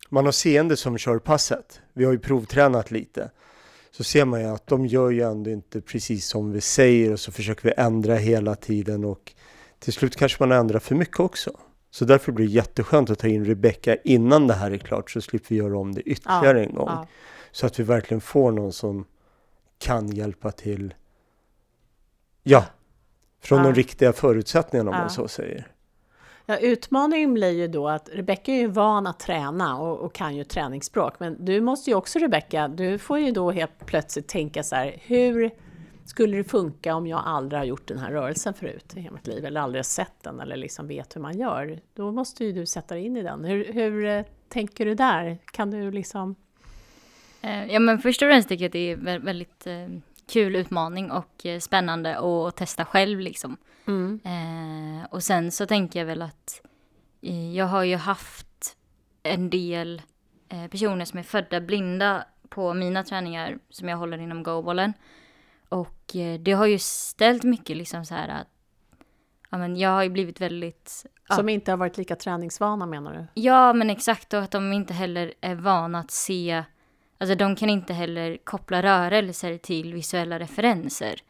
man 0.08 0.24
har 0.24 0.32
seende 0.32 0.76
som 0.76 0.98
kör 0.98 1.18
passet. 1.18 1.80
Vi 1.92 2.04
har 2.04 2.12
ju 2.12 2.18
provtränat 2.18 2.90
lite. 2.90 3.30
Så 3.90 4.04
ser 4.04 4.24
man 4.24 4.40
ju 4.40 4.46
att 4.46 4.66
de 4.66 4.86
gör 4.86 5.10
ju 5.10 5.22
ändå 5.22 5.50
inte 5.50 5.80
precis 5.80 6.26
som 6.26 6.52
vi 6.52 6.60
säger 6.60 7.12
och 7.12 7.20
så 7.20 7.32
försöker 7.32 7.62
vi 7.68 7.74
ändra 7.76 8.14
hela 8.14 8.54
tiden 8.54 9.04
och 9.04 9.32
till 9.78 9.92
slut 9.92 10.16
kanske 10.16 10.42
man 10.46 10.52
ändrar 10.58 10.78
för 10.78 10.94
mycket 10.94 11.20
också. 11.20 11.50
Så 11.90 12.04
därför 12.04 12.32
blir 12.32 12.46
det 12.46 12.52
jätteskönt 12.52 13.10
att 13.10 13.18
ta 13.18 13.28
in 13.28 13.44
Rebecka 13.44 13.96
innan 14.04 14.46
det 14.46 14.54
här 14.54 14.70
är 14.70 14.78
klart 14.78 15.10
så 15.10 15.20
slipper 15.20 15.48
vi 15.48 15.56
göra 15.56 15.78
om 15.78 15.94
det 15.94 16.00
ytterligare 16.00 16.64
en 16.64 16.74
gång. 16.74 16.88
Ja. 16.88 17.06
Så 17.52 17.66
att 17.66 17.80
vi 17.80 17.84
verkligen 17.84 18.20
får 18.20 18.52
någon 18.52 18.72
som 18.72 19.04
kan 19.78 20.08
hjälpa 20.12 20.50
till. 20.50 20.94
Ja, 22.42 22.64
från 23.42 23.58
Ja. 23.58 23.64
de 23.64 23.74
riktiga 23.74 24.12
förutsättningarna 24.12 24.90
om 24.90 24.96
Ja. 24.96 25.00
man 25.00 25.10
så 25.10 25.28
säger. 25.28 25.66
Ja, 26.50 26.58
utmaningen 26.58 27.34
blir 27.34 27.50
ju 27.50 27.68
då 27.68 27.88
att 27.88 28.08
Rebecka 28.12 28.52
är 28.52 28.56
ju 28.56 28.66
van 28.66 29.06
att 29.06 29.18
träna 29.20 29.78
och, 29.78 29.98
och 29.98 30.12
kan 30.12 30.36
ju 30.36 30.44
träningsspråk. 30.44 31.20
Men 31.20 31.44
du 31.44 31.60
måste 31.60 31.90
ju 31.90 31.96
också 31.96 32.18
Rebecka, 32.18 32.68
du 32.68 32.98
får 32.98 33.18
ju 33.18 33.30
då 33.30 33.50
helt 33.50 33.86
plötsligt 33.86 34.28
tänka 34.28 34.62
så 34.62 34.76
här, 34.76 34.96
hur 35.00 35.50
skulle 36.04 36.36
det 36.36 36.44
funka 36.44 36.94
om 36.94 37.06
jag 37.06 37.22
aldrig 37.24 37.60
har 37.60 37.64
gjort 37.64 37.86
den 37.86 37.98
här 37.98 38.10
rörelsen 38.10 38.54
förut 38.54 38.92
i 38.96 39.00
hela 39.00 39.14
mitt 39.14 39.26
liv, 39.26 39.44
eller 39.44 39.60
aldrig 39.60 39.78
har 39.78 39.84
sett 39.84 40.22
den, 40.22 40.40
eller 40.40 40.56
liksom 40.56 40.86
vet 40.88 41.16
hur 41.16 41.20
man 41.20 41.38
gör? 41.38 41.80
Då 41.94 42.12
måste 42.12 42.44
ju 42.44 42.52
du 42.52 42.66
sätta 42.66 42.94
dig 42.94 43.04
in 43.06 43.16
i 43.16 43.22
den. 43.22 43.44
Hur, 43.44 43.72
hur 43.72 44.04
eh, 44.06 44.22
tänker 44.48 44.86
du 44.86 44.94
där? 44.94 45.38
Kan 45.52 45.70
du 45.70 45.90
liksom... 45.90 46.34
Eh, 47.40 47.72
Ja 47.72 47.78
men 47.80 47.98
först 47.98 48.22
och 48.22 48.28
främst 48.28 48.48
tycker 48.48 48.64
jag 48.64 48.68
att 48.68 48.72
det 48.72 48.90
är 48.92 48.96
vä- 48.96 49.24
väldigt 49.24 49.66
eh, 49.66 49.88
kul 50.32 50.56
utmaning 50.56 51.10
och 51.10 51.46
spännande 51.60 52.18
att 52.18 52.56
testa 52.56 52.84
själv 52.84 53.20
liksom. 53.20 53.56
Mm. 53.86 54.20
Och 55.20 55.24
sen 55.24 55.52
så 55.52 55.66
tänker 55.66 55.98
jag 55.98 56.06
väl 56.06 56.22
att 56.22 56.62
eh, 57.22 57.56
jag 57.56 57.66
har 57.66 57.84
ju 57.84 57.96
haft 57.96 58.76
en 59.22 59.50
del 59.50 60.02
eh, 60.48 60.66
personer 60.66 61.04
som 61.04 61.18
är 61.18 61.22
födda 61.22 61.60
blinda 61.60 62.24
på 62.48 62.74
mina 62.74 63.04
träningar 63.04 63.58
som 63.70 63.88
jag 63.88 63.96
håller 63.96 64.18
inom 64.18 64.42
go-bollen. 64.42 64.92
Och 65.68 66.16
eh, 66.16 66.40
det 66.40 66.52
har 66.52 66.66
ju 66.66 66.78
ställt 66.78 67.42
mycket 67.42 67.76
liksom 67.76 68.04
så 68.04 68.14
här 68.14 68.28
att 68.28 68.48
ja, 69.50 69.58
men 69.58 69.76
jag 69.76 69.90
har 69.90 70.02
ju 70.02 70.08
blivit 70.08 70.40
väldigt 70.40 71.06
Ja. 71.28 71.34
Som 71.34 71.48
inte 71.48 71.72
har 71.72 71.76
varit 71.76 71.98
lika 71.98 72.16
träningsvana 72.16 72.86
menar 72.86 73.12
du? 73.12 73.42
Ja, 73.42 73.72
men 73.72 73.90
exakt. 73.90 74.34
Och 74.34 74.42
att 74.42 74.50
de 74.50 74.72
inte 74.72 74.94
heller 74.94 75.34
är 75.40 75.54
vana 75.54 75.98
att 75.98 76.10
se... 76.10 76.64
Alltså 77.18 77.34
de 77.34 77.56
kan 77.56 77.70
inte 77.70 77.92
heller 77.92 78.38
koppla 78.44 78.82
rörelser 78.82 79.58
till 79.58 79.94
visuella 79.94 80.38
referenser. 80.38 81.20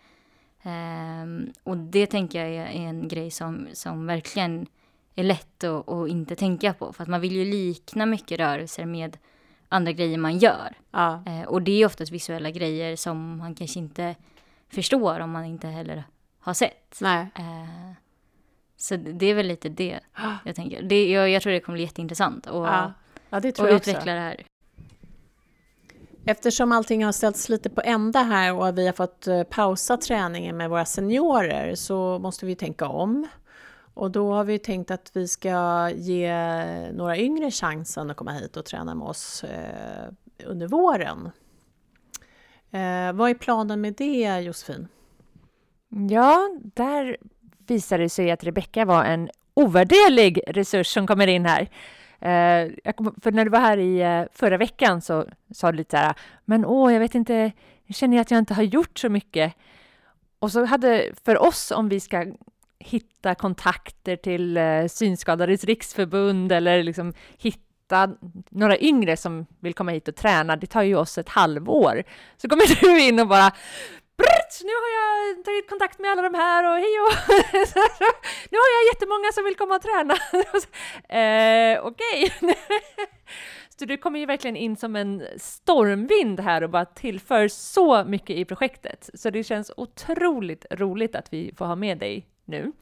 Ehm, 0.62 1.52
och 1.62 1.76
det 1.76 2.06
tänker 2.06 2.44
jag 2.46 2.48
är 2.48 2.66
en 2.66 3.08
grej 3.08 3.30
som, 3.30 3.68
som 3.72 4.06
verkligen 4.06 4.66
är 5.14 5.24
lätt 5.24 5.64
att, 5.64 5.88
att 5.88 6.08
inte 6.08 6.36
tänka 6.36 6.72
på. 6.72 6.92
För 6.92 7.02
att 7.02 7.08
man 7.08 7.20
vill 7.20 7.32
ju 7.32 7.44
likna 7.44 8.06
mycket 8.06 8.38
rörelser 8.38 8.84
med 8.86 9.18
andra 9.68 9.92
grejer 9.92 10.18
man 10.18 10.38
gör. 10.38 10.74
Ja. 10.90 11.22
Eh, 11.26 11.42
och 11.42 11.62
det 11.62 11.82
är 11.82 11.86
oftast 11.86 12.12
visuella 12.12 12.50
grejer 12.50 12.96
som 12.96 13.38
man 13.38 13.54
kanske 13.54 13.78
inte 13.78 14.14
förstår 14.68 15.20
om 15.20 15.30
man 15.30 15.44
inte 15.44 15.66
heller 15.66 16.04
har 16.40 16.54
sett. 16.54 17.00
Eh, 17.34 17.92
så 18.76 18.96
det 18.96 19.26
är 19.26 19.34
väl 19.34 19.46
lite 19.46 19.68
det 19.68 20.00
jag 20.44 20.56
tänker. 20.56 20.82
Det, 20.82 21.10
jag, 21.10 21.30
jag 21.30 21.42
tror 21.42 21.52
det 21.52 21.60
kommer 21.60 21.76
bli 21.76 21.84
jätteintressant 21.84 22.46
att 22.46 22.54
Ja. 22.54 22.92
ja, 23.30 23.40
det 23.40 23.58
och 23.58 23.66
utveckla 23.66 24.14
det 24.14 24.20
här. 24.20 24.42
Eftersom 26.30 26.72
allting 26.72 27.04
har 27.04 27.12
ställts 27.12 27.48
lite 27.48 27.70
på 27.70 27.80
ända 27.84 28.22
här 28.22 28.54
och 28.54 28.78
vi 28.78 28.86
har 28.86 28.92
fått 28.92 29.26
eh, 29.26 29.42
pausa 29.42 29.96
träningen 29.96 30.56
med 30.56 30.70
våra 30.70 30.84
seniorer 30.84 31.74
så 31.74 32.18
måste 32.18 32.46
vi 32.46 32.54
tänka 32.54 32.88
om. 32.88 33.26
Och 33.94 34.10
då 34.10 34.32
har 34.32 34.44
vi 34.44 34.58
tänkt 34.58 34.90
att 34.90 35.10
vi 35.14 35.28
ska 35.28 35.90
ge 35.90 36.32
några 36.92 37.16
yngre 37.16 37.50
chansen 37.50 38.10
att 38.10 38.16
komma 38.16 38.32
hit 38.32 38.56
och 38.56 38.64
träna 38.64 38.94
med 38.94 39.08
oss 39.08 39.44
eh, 39.44 40.12
under 40.46 40.68
våren. 40.68 41.30
Eh, 42.70 43.12
vad 43.12 43.30
är 43.30 43.34
planen 43.34 43.80
med 43.80 43.94
det 43.94 44.40
Josefin? 44.40 44.88
Ja, 46.10 46.50
där 46.62 47.16
visade 47.66 48.02
det 48.02 48.08
sig 48.08 48.30
att 48.30 48.44
Rebecka 48.44 48.84
var 48.84 49.04
en 49.04 49.30
ovärderlig 49.54 50.40
resurs 50.46 50.86
som 50.86 51.06
kommer 51.06 51.26
in 51.26 51.46
här. 51.46 51.70
Eh, 52.20 52.72
jag 52.85 52.96
kom, 52.96 53.14
för 53.22 53.33
när 53.33 53.44
du 53.44 53.50
var 53.50 53.61
här 53.61 53.78
i 53.78 54.00
eh, 54.00 54.24
förra 54.33 54.56
veckan 54.56 55.00
så 55.00 55.26
sa 55.54 55.72
du 55.72 55.78
lite 55.78 55.90
så 55.90 55.96
här, 55.96 56.14
men 56.44 56.64
åh, 56.64 56.92
jag 56.92 57.00
vet 57.00 57.14
inte, 57.14 57.52
jag 57.87 57.96
känner 57.96 58.20
att 58.20 58.30
jag 58.30 58.38
inte 58.38 58.54
har 58.54 58.62
gjort 58.62 58.98
så 58.98 59.09
mycket. 59.09 59.54
Och 60.38 60.52
så 60.52 60.64
hade, 60.64 61.12
för 61.24 61.42
oss 61.42 61.70
om 61.70 61.88
vi 61.88 62.00
ska 62.00 62.26
hitta 62.78 63.35
kontakter 63.35 64.16
till 64.16 64.56
eh, 64.56 64.87
Synskadades 64.87 65.64
riksförbund 65.64 66.52
eller 66.52 66.83
liksom 66.83 67.14
hitta 67.38 68.14
några 68.48 68.78
yngre 68.78 69.16
som 69.16 69.46
vill 69.61 69.74
komma 69.74 69.90
hit 69.90 70.09
och 70.09 70.16
träna, 70.16 70.56
det 70.56 70.66
tar 70.66 70.83
ju 70.83 70.96
oss 70.96 71.18
ett 71.18 71.28
halvår. 71.28 72.02
Så 72.37 72.48
kommer 72.48 72.80
du 72.80 73.00
in 73.09 73.20
och 73.20 73.28
bara 73.28 73.52
Brrt, 74.20 74.54
nu 74.64 74.74
har 74.83 74.90
jag 75.00 75.44
tagit 75.44 75.68
kontakt 75.68 75.98
med 75.98 76.11
alla 76.11 76.22
de 76.22 76.35
här 76.35 76.64
och 76.70 76.76
hej 76.76 76.94
och 77.00 77.12
nu 78.50 78.59
har 78.62 78.70
jag 78.76 78.85
jättemånga 78.92 79.33
som 79.35 79.44
vill 79.44 79.56
komma 79.56 79.74
och 79.74 79.83
träna. 79.83 80.14
eh, 81.20 81.87
Okej. 81.87 82.33
så 83.78 83.85
du 83.85 83.96
kommer 83.96 84.18
ju 84.18 84.26
verkligen 84.26 84.56
in 84.56 84.76
som 84.76 84.96
en 84.96 85.26
stormvind 85.37 86.40
här 86.40 86.62
och 86.62 86.70
bara 86.70 86.85
tillför 86.85 87.48
så 87.48 88.04
mycket 88.04 88.37
i 88.37 88.44
projektet. 88.44 89.11
Så 89.14 89.30
det 89.30 89.44
känns 89.44 89.72
otroligt 89.76 90.66
roligt 90.70 91.14
att 91.14 91.33
vi 91.33 91.54
får 91.56 91.64
ha 91.64 91.76
med 91.76 91.98
dig 91.98 92.26
nu. 92.44 92.72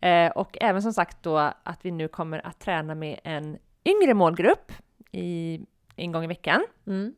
Eh, 0.00 0.30
och 0.30 0.58
även 0.60 0.82
som 0.82 0.92
sagt 0.92 1.22
då 1.22 1.38
att 1.62 1.78
vi 1.82 1.90
nu 1.90 2.08
kommer 2.08 2.46
att 2.46 2.60
träna 2.60 2.94
med 2.94 3.20
en 3.24 3.58
yngre 3.84 4.14
målgrupp 4.14 4.72
i, 5.12 5.60
en 5.96 6.12
gång 6.12 6.24
i 6.24 6.26
veckan. 6.26 6.64
Mm. 6.86 7.14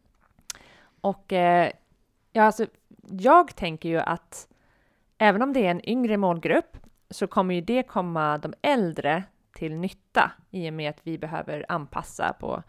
Och 1.00 1.32
eh, 1.32 1.70
ja, 2.32 2.42
alltså, 2.42 2.66
jag 3.10 3.56
tänker 3.56 3.88
ju 3.88 3.98
att 3.98 4.48
även 5.18 5.42
om 5.42 5.52
det 5.52 5.66
är 5.66 5.70
en 5.70 5.88
yngre 5.88 6.16
målgrupp 6.16 6.76
så 7.10 7.26
kommer 7.26 7.54
ju 7.54 7.60
det 7.60 7.82
komma 7.82 8.38
de 8.38 8.54
äldre 8.62 9.24
till 9.54 9.74
nytta 9.76 10.32
i 10.50 10.68
och 10.70 10.74
med 10.74 10.90
att 10.90 11.00
vi 11.06 11.18
behöver 11.18 11.66
anpassa 11.68 12.32
på 12.32 12.62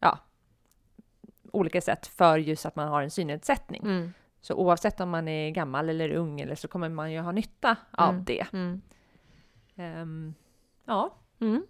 ja, 0.00 0.18
olika 1.52 1.80
sätt 1.80 2.06
för 2.06 2.38
just 2.38 2.66
att 2.66 2.76
man 2.76 2.88
har 2.88 3.02
en 3.02 3.10
synnedsättning. 3.10 3.82
Mm. 3.84 4.12
Så 4.40 4.54
oavsett 4.54 5.00
om 5.00 5.10
man 5.10 5.28
är 5.28 5.50
gammal 5.50 5.88
eller 5.88 6.10
ung 6.10 6.40
eller 6.40 6.54
så 6.54 6.68
kommer 6.68 6.88
man 6.88 7.12
ju 7.12 7.20
ha 7.20 7.32
nytta 7.32 7.76
av 7.90 8.10
Mm. 8.10 8.24
det. 8.24 8.46
Ehm, 9.76 10.34
ja, 10.84 11.14
Mm. 11.40 11.66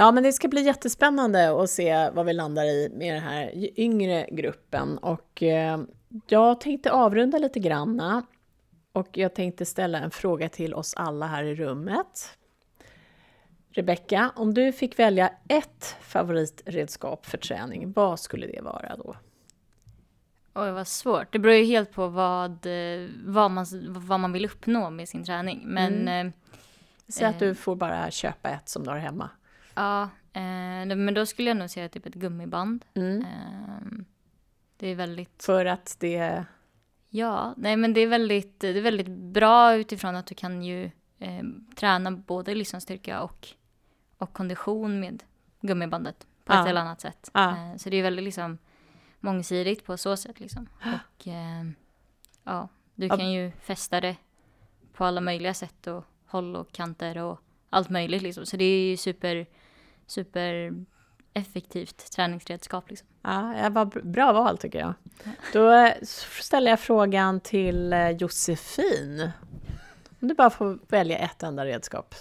Ja, 0.00 0.12
men 0.12 0.22
det 0.22 0.32
ska 0.32 0.48
bli 0.48 0.62
jättespännande 0.62 1.62
att 1.62 1.70
se 1.70 2.10
vad 2.10 2.26
vi 2.26 2.32
landar 2.32 2.64
i 2.64 2.90
med 2.94 3.14
den 3.14 3.22
här 3.22 3.50
yngre 3.80 4.28
gruppen. 4.32 4.98
Och 4.98 5.42
eh, 5.42 5.80
jag 6.28 6.60
tänkte 6.60 6.92
avrunda 6.92 7.38
lite 7.38 7.60
granna. 7.60 8.26
Och 8.92 9.08
jag 9.12 9.34
tänkte 9.34 9.66
ställa 9.66 9.98
en 9.98 10.10
fråga 10.10 10.48
till 10.48 10.74
oss 10.74 10.94
alla 10.94 11.26
här 11.26 11.44
i 11.44 11.54
rummet. 11.54 12.38
Rebecka, 13.70 14.32
om 14.36 14.54
du 14.54 14.72
fick 14.72 14.98
välja 14.98 15.32
ett 15.48 15.96
favoritredskap 16.00 17.26
för 17.26 17.38
träning, 17.38 17.92
vad 17.92 18.20
skulle 18.20 18.46
det 18.46 18.60
vara 18.60 18.96
då? 18.96 19.16
Oj, 20.54 20.70
vad 20.70 20.88
svårt. 20.88 21.32
Det 21.32 21.38
beror 21.38 21.54
ju 21.54 21.64
helt 21.64 21.92
på 21.92 22.08
vad, 22.08 22.66
eh, 22.66 23.08
vad, 23.24 23.50
man, 23.50 23.66
vad 23.88 24.20
man 24.20 24.32
vill 24.32 24.44
uppnå 24.44 24.90
med 24.90 25.08
sin 25.08 25.24
träning. 25.24 25.62
Men 25.64 26.08
eh, 26.08 26.32
Säg 27.08 27.26
att 27.26 27.38
du 27.38 27.54
får 27.54 27.76
bara 27.76 28.10
köpa 28.10 28.50
ett 28.50 28.68
som 28.68 28.84
du 28.84 28.90
har 28.90 28.98
hemma. 28.98 29.30
Ja, 29.78 30.02
eh, 30.32 30.96
men 30.96 31.14
då 31.14 31.26
skulle 31.26 31.50
jag 31.50 31.56
nog 31.56 31.70
säga 31.70 31.88
typ 31.88 32.06
ett 32.06 32.14
gummiband. 32.14 32.84
Mm. 32.94 33.20
Eh, 33.22 34.04
det 34.76 34.88
är 34.88 34.94
väldigt 34.94 35.42
För 35.42 35.64
att 35.64 35.96
det... 36.00 36.44
Ja, 37.10 37.54
nej 37.56 37.76
men 37.76 37.92
det 37.94 38.00
är 38.00 38.06
väldigt, 38.06 38.60
det 38.60 38.68
är 38.68 38.80
väldigt 38.80 39.08
bra 39.08 39.74
utifrån 39.74 40.16
att 40.16 40.26
du 40.26 40.34
kan 40.34 40.62
ju 40.62 40.84
eh, 41.18 41.42
träna 41.76 42.10
både 42.10 42.54
liksom 42.54 42.80
styrka 42.80 43.22
och, 43.22 43.48
och 44.18 44.32
kondition 44.32 45.00
med 45.00 45.22
gummibandet 45.60 46.26
på 46.44 46.52
Ja. 46.54 46.62
ett 46.62 46.68
eller 46.68 46.80
annat 46.80 47.00
sätt. 47.00 47.30
Ja. 47.34 47.50
Eh, 47.50 47.76
så 47.76 47.90
det 47.90 47.96
är 47.96 48.02
väldigt 48.02 48.24
liksom 48.24 48.58
mångsidigt 49.20 49.84
på 49.84 49.96
så 49.96 50.16
sätt 50.16 50.40
liksom. 50.40 50.68
Och 50.82 51.28
eh, 51.28 51.64
ja, 52.44 52.68
du 52.94 53.08
kan 53.08 53.32
ju 53.32 53.50
fästa 53.50 54.00
det 54.00 54.16
på 54.92 55.04
alla 55.04 55.20
möjliga 55.20 55.54
sätt 55.54 55.86
och 55.86 56.04
håll 56.26 56.56
och 56.56 56.72
kanter 56.72 57.18
och 57.18 57.40
allt 57.70 57.90
möjligt 57.90 58.22
liksom. 58.22 58.46
Så 58.46 58.56
det 58.56 58.64
är 58.64 58.90
ju 58.90 58.96
super, 58.96 59.46
super 60.10 60.72
effektivt 61.34 62.12
träningsredskap 62.12 62.90
liksom. 62.90 63.08
Ja, 63.22 63.54
det 63.62 63.68
var 63.68 63.84
br- 63.84 64.04
bra 64.04 64.32
val 64.32 64.58
tycker 64.58 64.78
jag. 64.78 64.94
Då 65.52 65.72
eh, 65.72 65.92
ställer 66.40 66.70
jag 66.70 66.80
frågan 66.80 67.40
till 67.40 67.92
eh, 67.92 68.10
Josefin. 68.10 69.30
Om 70.20 70.28
du 70.28 70.34
bara 70.34 70.50
får 70.50 70.78
välja 70.88 71.18
ett 71.18 71.42
enda 71.42 71.64
redskap. 71.64 72.14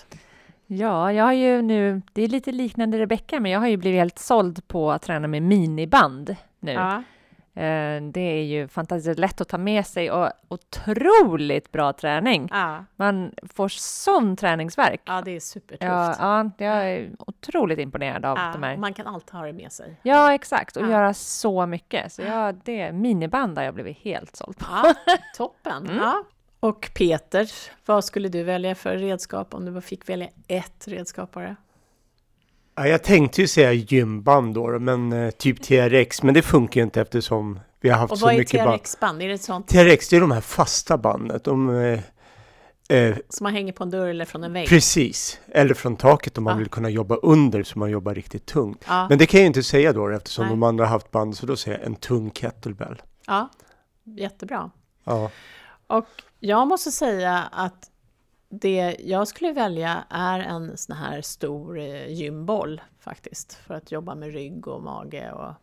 Ja, 0.67 1.13
jag 1.13 1.23
har 1.23 1.34
ju 1.34 1.62
nu, 1.62 2.02
det 2.13 2.21
är 2.21 2.28
lite 2.28 2.52
liknande 2.52 3.00
Rebecka, 3.00 3.39
men 3.39 3.52
jag 3.52 3.60
har 3.60 3.67
ju 3.67 3.78
blivit 3.78 4.00
helt 4.00 4.19
såld 4.19 4.67
på 4.67 4.91
att 4.91 5.02
träna 5.02 5.28
med 5.28 5.43
miniband 5.43 6.36
nu. 6.60 6.71
Ja. 6.71 7.04
Eh, 7.58 8.02
Det 8.12 8.20
är 8.22 8.43
ju 8.43 8.67
fantastiskt 8.67 9.20
lätt 9.20 9.41
att 9.41 9.48
ta 9.50 9.58
med 9.58 9.88
sig 9.88 10.12
och 10.12 10.30
otroligt 10.48 11.72
bra 11.72 11.93
träning. 11.93 12.48
Ja. 12.52 12.86
Man 12.96 13.32
får 13.54 13.67
sån 13.70 14.36
träningsverk. 14.36 15.02
ja, 15.06 15.22
det 15.22 15.32
är 15.36 15.39
supertufft. 15.39 15.84
Ja, 15.91 16.15
ja, 16.20 16.52
jag 16.65 16.91
är 16.91 17.10
otroligt 17.20 17.80
imponerad 17.80 18.26
av 18.26 18.38
Ja, 18.38 18.50
de 18.54 18.63
här. 18.63 18.78
Man 18.78 18.93
kan 18.93 19.08
alltid 19.08 19.36
ha 19.36 19.46
det 19.46 19.54
med 19.54 19.72
sig. 19.72 20.00
Ja, 20.04 20.34
exakt. 20.34 20.78
Och 20.78 20.84
Ja. 20.84 20.89
göra 20.89 21.13
så 21.13 21.65
mycket. 21.65 22.12
Så 22.13 22.22
ja, 22.22 22.52
det, 22.63 22.91
miniband 22.91 23.58
har 23.58 23.65
jag 23.65 23.74
blivit 23.74 23.98
helt 23.98 24.36
såld 24.36 24.58
på. 24.58 24.65
Ja, 24.72 24.93
toppen. 25.38 25.84
Mm. 25.86 25.98
Ja. 25.98 26.24
Och 26.60 26.91
Peter, 26.96 27.52
vad 27.86 28.06
skulle 28.06 28.30
du 28.30 28.43
välja 28.43 28.76
för 28.76 28.98
redskap 28.98 29.54
om 29.54 29.65
du 29.74 29.82
fick 29.82 30.10
välja 30.10 30.28
ett 30.48 30.88
redskap 30.88 31.32
bara? 31.32 31.56
Ja, 32.78 32.88
jag 32.88 33.04
tänkte 33.04 33.42
ju 33.42 33.48
säga 33.48 33.74
gymband 33.74 34.54
då, 34.56 34.80
men 34.80 35.13
eh, 35.13 35.32
typ 35.32 35.62
TRX, 35.62 36.24
men 36.24 36.34
det 36.34 36.42
funkar 36.42 36.82
ju 36.82 36.84
inte 36.86 37.02
eftersom 37.02 37.60
vi 37.82 37.90
har 37.90 37.98
haft 37.98 38.12
Och 38.12 38.20
så 38.20 38.26
vad 38.26 38.34
är 38.34 38.38
mycket 38.38 38.66
band. 38.66 38.80
TRX-band? 38.82 39.22
Är 39.22 39.28
det 39.28 39.34
ett 39.34 39.42
sånt 39.42 39.68
TRX, 39.68 40.10
det 40.10 40.16
är 40.16 40.22
de 40.22 40.32
här 40.32 40.42
fasta 40.42 40.98
bandet. 40.98 41.44
De, 41.44 41.70
eh, 41.70 42.00
eh, 42.98 43.18
som 43.30 43.44
man 43.44 43.54
hänger 43.54 43.74
på 43.74 43.84
en 43.84 43.90
dörr 43.90 44.08
eller 44.08 44.26
från 44.26 44.44
en 44.44 44.54
vägg? 44.54 44.68
precis, 44.68 45.40
eller 45.52 45.74
från 45.74 45.96
taket 45.96 46.38
om 46.38 46.44
man 46.44 46.54
Ja. 46.54 46.58
vill 46.58 46.70
kunna 46.70 46.90
jobba 46.90 47.16
under 47.16 47.63
så 47.63 47.80
man 47.80 47.90
jobbar 47.92 48.16
riktigt 48.16 48.46
tungt. 48.46 48.84
Ja, 48.88 49.08
Men 49.10 49.18
det 49.18 49.26
kan 49.26 49.38
jag 49.38 49.44
ju 49.44 49.48
inte 49.48 49.63
säga 49.63 49.94
då 49.94 50.08
eftersom 50.10 50.46
Nej. 50.46 50.50
de 50.52 50.63
andra 50.63 50.86
har 50.86 50.92
haft 50.92 51.12
band, 51.12 51.38
så 51.38 51.46
då 51.46 51.56
säger 51.56 51.78
jag 51.78 51.88
en 51.88 51.96
tung 51.96 52.32
kettlebell. 52.32 53.02
ja, 53.28 53.50
jättebra. 54.04 54.72
Ja. 55.04 55.32
Och 55.88 56.06
jag 56.40 56.68
måste 56.68 56.92
säga 56.92 57.50
att 57.52 57.90
det 58.50 58.98
jag 59.00 59.28
skulle 59.28 59.52
välja 59.54 60.04
är 60.10 60.40
en 60.40 60.78
sån 60.78 60.96
här 60.96 61.22
stor 61.22 61.80
eh, 61.80 62.08
gymboll 62.14 62.82
faktiskt. 63.00 63.54
För 63.54 63.74
att 63.74 63.92
jobba 63.92 64.16
med 64.16 64.34
rygg 64.34 64.68
och 64.68 64.84
mage 64.84 65.32
och 65.32 65.54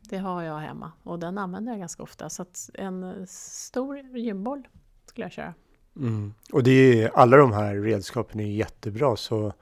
det 0.00 0.18
har 0.18 0.42
jag 0.42 0.58
hemma. 0.58 0.92
Och 1.02 1.18
den 1.18 1.38
använder 1.38 1.72
jag 1.72 1.78
ganska 1.80 2.02
ofta. 2.02 2.30
Så 2.30 2.44
en 2.74 3.02
eh, 3.04 3.24
stor 3.28 3.98
gymboll 3.98 4.68
skulle 5.06 5.24
jag 5.24 5.32
köra. 5.32 5.54
Mm. 5.96 6.34
Och 6.52 6.62
det 6.62 7.02
är 7.02 7.10
alla 7.14 7.36
de 7.36 7.52
här 7.52 7.74
redskapen 7.74 8.40
är 8.40 8.44
jättebra 8.52 9.16
så 9.16 9.52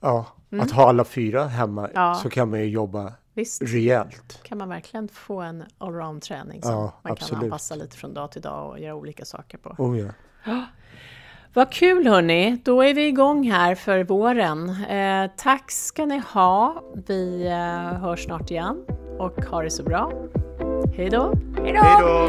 ja, 0.00 0.26
Mm. 0.50 0.64
att 0.64 0.70
ha 0.72 0.88
alla 0.88 1.04
fyra 1.04 1.44
hemma 1.46 1.90
Ja. 1.94 2.14
så 2.14 2.30
kan 2.30 2.50
man 2.50 2.58
ju 2.60 2.66
jobba 2.68 3.12
Visst 3.34 3.62
rejält. 3.62 4.40
kan 4.42 4.58
man 4.58 4.68
verkligen 4.68 5.08
få 5.08 5.40
en 5.40 5.64
allround-träning 5.78 6.62
som 6.62 6.72
Ja, 6.72 6.80
man 6.80 6.92
kan 7.02 7.12
absolut. 7.12 7.42
anpassa 7.44 7.74
lite 7.74 7.96
från 7.96 8.14
dag 8.14 8.32
till 8.32 8.42
dag 8.42 8.70
och 8.70 8.80
göra 8.80 8.94
olika 8.94 9.24
saker 9.24 9.58
på. 9.58 9.68
Oh, 9.78 9.98
ja. 9.98 10.64
Vad 11.56 11.70
kul 11.70 12.06
hörni! 12.06 12.58
Då 12.64 12.82
är 12.82 12.94
vi 12.94 13.06
igång 13.06 13.50
här 13.50 13.74
för 13.74 14.04
våren. 14.04 14.68
Eh, 14.88 15.30
tack 15.36 15.70
ska 15.70 16.06
ni 16.06 16.22
ha. 16.32 16.82
Vi 17.06 17.46
eh, 17.46 18.00
hörs 18.00 18.24
snart 18.24 18.50
igen 18.50 18.84
och 19.18 19.44
ha 19.44 19.62
det 19.62 19.70
så 19.70 19.82
bra. 19.82 20.12
Hej 20.96 21.10
då! 21.10 21.32
Hej 21.62 21.72
då! 21.72 22.28